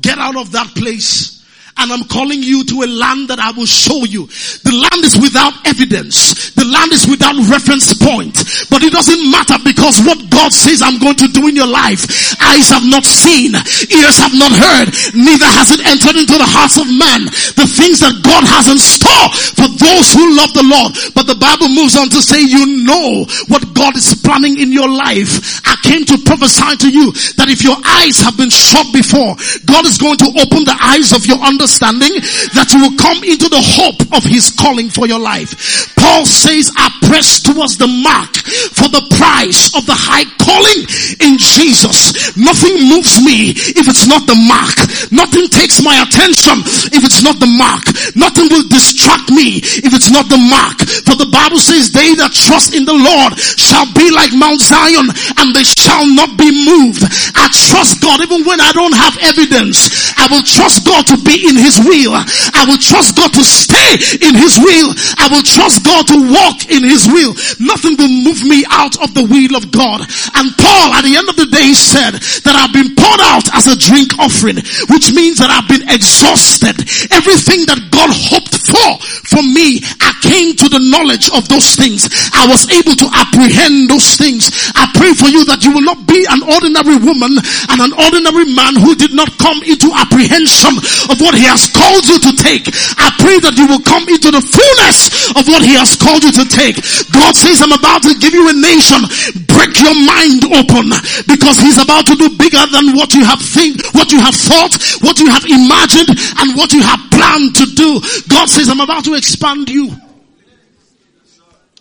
[0.00, 1.41] Get out of that place
[1.76, 4.28] and I'm calling you to a land that I will show you.
[4.62, 6.52] The land is without evidence.
[6.54, 8.36] The land is without reference point.
[8.70, 12.06] But it doesn't matter because what God says I'm going to do in your life,
[12.38, 13.56] eyes have not seen,
[13.90, 17.26] ears have not heard, neither has it entered into the hearts of man.
[17.58, 19.26] The things that God has in store
[19.58, 20.92] for those who love the Lord.
[21.16, 24.88] But the Bible moves on to say, you know what God is planning in your
[24.88, 25.64] life.
[25.66, 27.10] I came to prophesy to you
[27.40, 29.34] that if your eyes have been shut before,
[29.66, 32.18] God is going to open the eyes of your understanding understanding
[32.58, 35.54] that you will come into the hope of his calling for your life.
[35.94, 38.34] Paul says, I press towards the mark
[38.74, 40.82] for the price of the high calling
[41.22, 42.34] in Jesus.
[42.34, 44.74] Nothing moves me if it's not the mark.
[45.14, 47.86] Nothing takes my attention if it's not the mark.
[48.18, 50.82] Nothing will distract me if it's not the mark.
[51.06, 55.06] For the Bible says, they that trust in the Lord shall be like Mount Zion
[55.38, 57.06] and they shall not be moved.
[57.38, 60.10] I trust God even when I don't have evidence.
[60.18, 62.16] I will trust God to be in his will.
[62.16, 64.96] I will trust God to stay in his will.
[65.20, 67.36] I will trust God to walk in his will.
[67.60, 70.00] Nothing will move me out of the will of God.
[70.32, 72.16] And Paul at the end of the day said
[72.48, 74.56] that I've been poured out as a drink offering,
[74.88, 76.80] which means that I've been exhausted.
[77.12, 78.96] Everything that God hoped for
[79.28, 82.08] from me, I came to the knowledge of those things.
[82.32, 84.48] I was able to apprehend those things.
[84.72, 88.48] I pray for you that you will not be an ordinary woman and an ordinary
[88.54, 90.78] man who did not come into apprehension
[91.10, 92.70] of what he has called you to take.
[93.02, 96.30] I pray that you will come into the fullness of what he has called you
[96.38, 96.78] to take.
[97.10, 99.02] God says, I'm about to give you a nation.
[99.50, 100.94] Break your mind open
[101.26, 104.70] because he's about to do bigger than what you have think, what you have thought,
[105.02, 107.98] what you have imagined, and what you have planned to do.
[108.30, 109.90] God says, I'm about to expand you.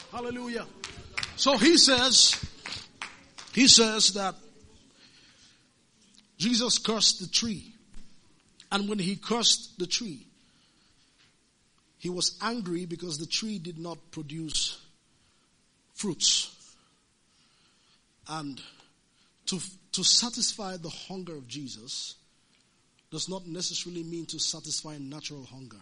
[0.10, 0.66] Hallelujah.
[1.38, 2.34] So he says,
[3.54, 4.34] he says that
[6.42, 7.72] Jesus cursed the tree.
[8.72, 10.28] And when he cursed the tree,
[11.98, 14.80] he was angry because the tree did not produce
[15.94, 16.56] fruits.
[18.28, 18.62] And
[19.48, 19.60] to,
[19.92, 22.16] to satisfy the hunger of Jesus
[23.12, 25.82] does not necessarily mean to satisfy natural hunger.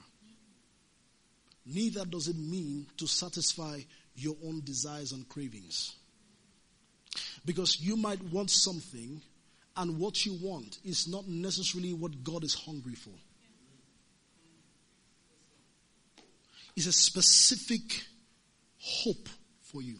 [1.66, 3.80] Neither does it mean to satisfy
[4.16, 5.96] your own desires and cravings.
[7.46, 9.22] Because you might want something
[9.80, 13.14] and what you want is not necessarily what God is hungry for.
[16.76, 18.04] It's a specific
[18.78, 19.30] hope
[19.62, 19.96] for you.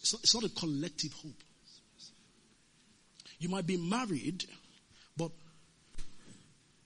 [0.00, 1.42] It's not, it's not a collective hope.
[3.38, 4.46] You might be married,
[5.16, 5.30] but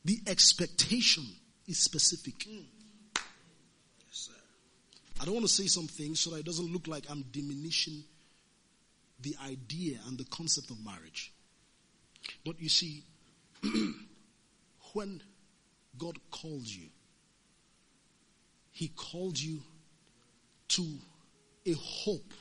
[0.05, 1.25] the expectation
[1.67, 2.47] is specific.
[5.19, 8.05] I don't want to say something so that it doesn't look like I'm diminishing
[9.21, 11.33] the idea and the concept of marriage.
[12.45, 13.05] But you see,
[14.93, 15.23] when
[15.99, 16.89] God called you,
[18.73, 19.62] He called you
[20.69, 20.87] to
[21.67, 22.33] a hope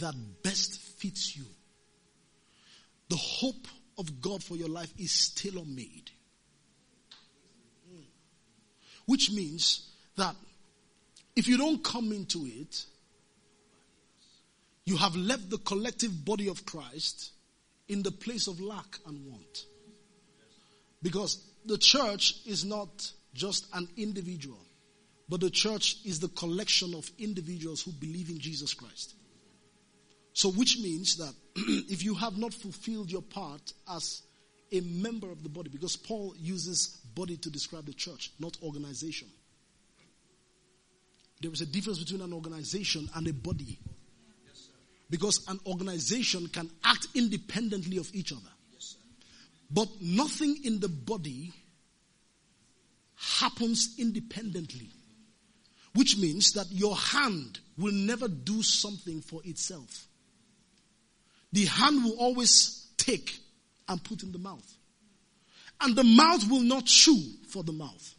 [0.00, 1.44] that best fits you.
[3.08, 6.10] The hope of God for your life is tailor made.
[9.06, 10.36] Which means that
[11.34, 12.84] if you don't come into it,
[14.88, 17.32] you have left the collective body of Christ
[17.88, 19.66] in the place of lack and want.
[21.02, 22.88] Because the church is not
[23.34, 24.64] just an individual,
[25.28, 29.14] but the church is the collection of individuals who believe in Jesus Christ.
[30.32, 31.34] So, which means that
[31.90, 34.22] if you have not fulfilled your part as
[34.72, 39.28] a member of the body, because Paul uses body to describe the church, not organization.
[41.42, 43.78] There is a difference between an organization and a body.
[45.10, 48.50] Because an organization can act independently of each other.
[49.70, 51.52] But nothing in the body
[53.16, 54.90] happens independently.
[55.94, 60.06] Which means that your hand will never do something for itself.
[61.52, 63.38] the hand will always take
[63.88, 64.76] and put in the mouth.
[65.80, 68.14] And the mouth will not chew for the mouth.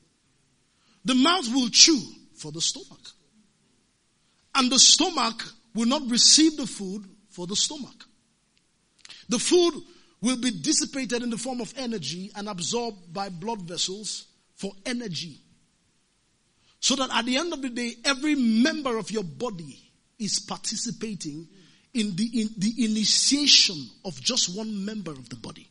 [1.06, 2.00] The mouth will chew
[2.36, 3.12] for the stomach.
[4.56, 5.44] And the stomach
[5.80, 8.06] will not receive the food for the stomach.
[9.30, 9.82] The food
[10.20, 15.38] will be dissipated in the form of energy and absorbed by blood vessels for energy.
[16.82, 19.80] So that at the end of the day, every member of your body
[20.20, 21.48] is participating
[21.94, 25.70] in the, in the initiation of just one member of the body.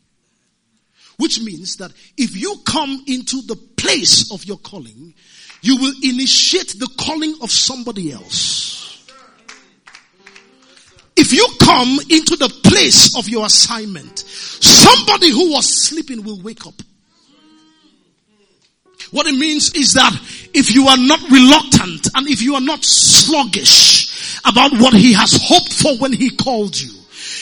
[1.19, 5.13] Which means that if you come into the place of your calling,
[5.61, 8.88] you will initiate the calling of somebody else.
[11.21, 16.64] If you come into the place of your assignment, somebody who was sleeping will wake
[16.64, 16.81] up.
[19.11, 20.12] What it means is that
[20.55, 25.37] if you are not reluctant and if you are not sluggish about what he has
[25.43, 26.93] hoped for when he called you,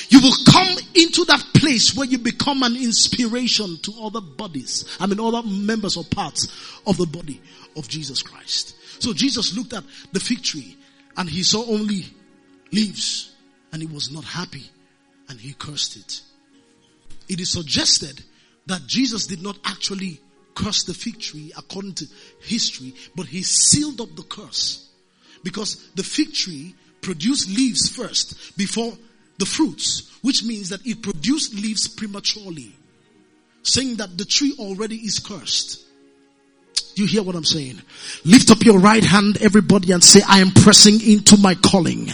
[0.09, 4.87] you will come into that place where you become an inspiration to other bodies.
[4.99, 6.49] I mean, other members or parts
[6.87, 7.43] of the body
[7.77, 8.75] of Jesus Christ.
[9.03, 10.79] So Jesus looked at the fig tree
[11.19, 12.07] and he saw only
[12.73, 13.36] leaves
[13.73, 14.71] and he was not happy
[15.29, 16.21] and he cursed it.
[17.29, 18.23] It is suggested
[18.67, 20.21] that Jesus did not actually
[20.55, 22.07] curse the fig tree according to
[22.41, 24.89] history, but he sealed up the curse
[25.45, 28.93] because the fig tree produced leaves first before
[29.39, 32.75] the fruits, which means that it produced leaves prematurely,
[33.63, 35.85] saying that the tree already is cursed.
[36.95, 37.83] Do you hear what I'm saying?
[38.25, 42.09] Lift up your right hand, everybody, and say, I am pressing into my calling.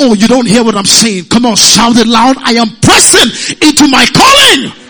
[0.00, 1.24] Oh, you don't hear what I'm saying.
[1.26, 2.36] Come on, shout it loud.
[2.40, 4.83] I am pressing into my calling.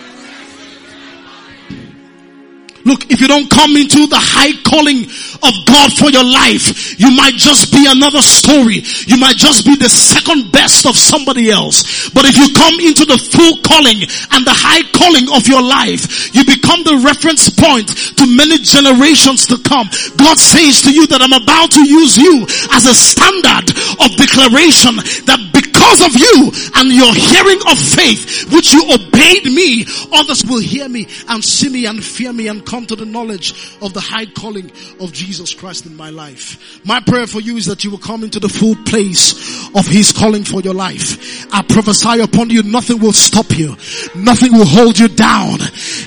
[2.85, 5.09] Look, if you don't come into the high calling
[5.41, 8.85] of God for your life, you might just be another story.
[9.09, 12.13] You might just be the second best of somebody else.
[12.13, 16.29] But if you come into the full calling and the high calling of your life,
[16.37, 17.89] you become the reference point
[18.21, 19.89] to many generations to come.
[20.21, 22.45] God says to you that I'm about to use you
[22.77, 25.41] as a standard of declaration that
[25.85, 30.89] because of you and your hearing of faith, which you obeyed me, others will hear
[30.89, 34.25] me and see me and fear me and come to the knowledge of the high
[34.25, 36.81] calling of Jesus Christ in my life.
[36.87, 40.11] My prayer for you is that you will come into the full place of His
[40.11, 41.53] calling for your life.
[41.53, 43.77] I prophesy upon you, nothing will stop you.
[44.15, 45.59] Nothing will hold you down.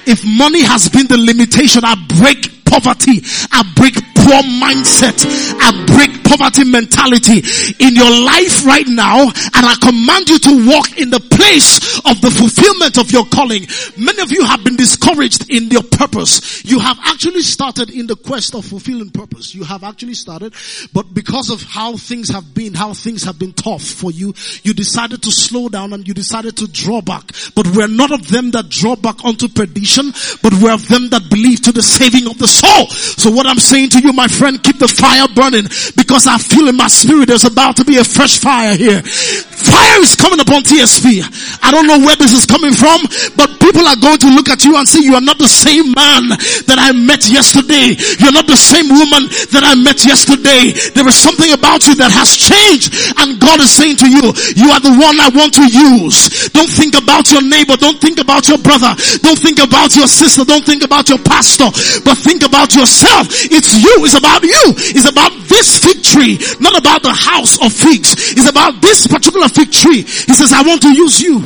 [0.07, 3.23] If money has been the limitation, I break poverty.
[3.51, 3.95] I break
[4.27, 5.23] poor mindset.
[5.59, 7.39] I break poverty mentality
[7.79, 12.19] in your life right now and I command you to walk in the place of
[12.21, 13.65] the fulfillment of your calling.
[13.97, 16.65] Many of you have been discouraged in your purpose.
[16.65, 19.55] You have actually started in the quest of fulfilling purpose.
[19.55, 20.53] You have actually started,
[20.93, 24.73] but because of how things have been, how things have been tough for you, you
[24.73, 27.31] decided to slow down and you decided to draw back.
[27.55, 30.11] But we're not of them that draw back unto perdition,
[30.43, 32.87] but we're of them that believe to the saving of the soul.
[32.89, 36.67] So what I'm saying to you, my friend, keep the fire burning because I feel
[36.67, 39.01] in my spirit there's about to be a fresh fire here.
[39.03, 41.21] Fire is coming upon TSP.
[41.61, 43.05] I don't know where this is coming from,
[43.37, 45.93] but people are going to look at you and say, you are not the same
[45.93, 46.33] man
[46.65, 47.93] that I met yesterday.
[48.17, 50.73] You're not the same woman that I met yesterday.
[50.97, 54.71] There is something about you that has changed and God is saying to you, you
[54.73, 56.49] are the one I want to use.
[56.55, 57.77] Don't think about your neighbor.
[57.77, 58.95] Don't think about your brother.
[59.21, 60.45] Don't think about your sister.
[60.45, 61.69] Don't think about your pastor,
[62.01, 63.27] but think about yourself.
[63.29, 64.05] It's you.
[64.05, 64.73] It's about you.
[64.95, 68.15] It's about this fig tree, not about the house of figs.
[68.31, 70.01] It's about this particular fig tree.
[70.01, 71.43] He says, I want to use you.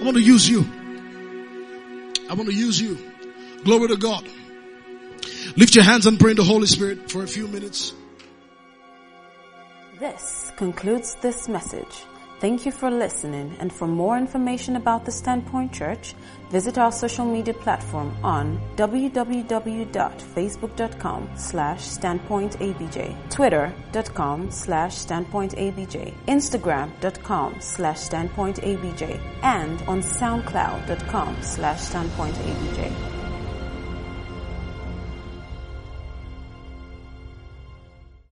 [0.00, 0.66] I want to use you.
[2.28, 2.98] I want to use you.
[3.64, 4.28] Glory to God.
[5.56, 7.94] Lift your hands and pray in the Holy Spirit for a few minutes.
[10.00, 12.04] This concludes this message.
[12.40, 16.14] Thank you for listening and for more information about the Standpoint Church,
[16.50, 29.20] visit our social media platform on www.facebook.com slash standpointabj, twitter.com slash standpointabj, instagram.com slash standpointabj,
[29.42, 33.23] and on soundcloud.com slash standpointabj.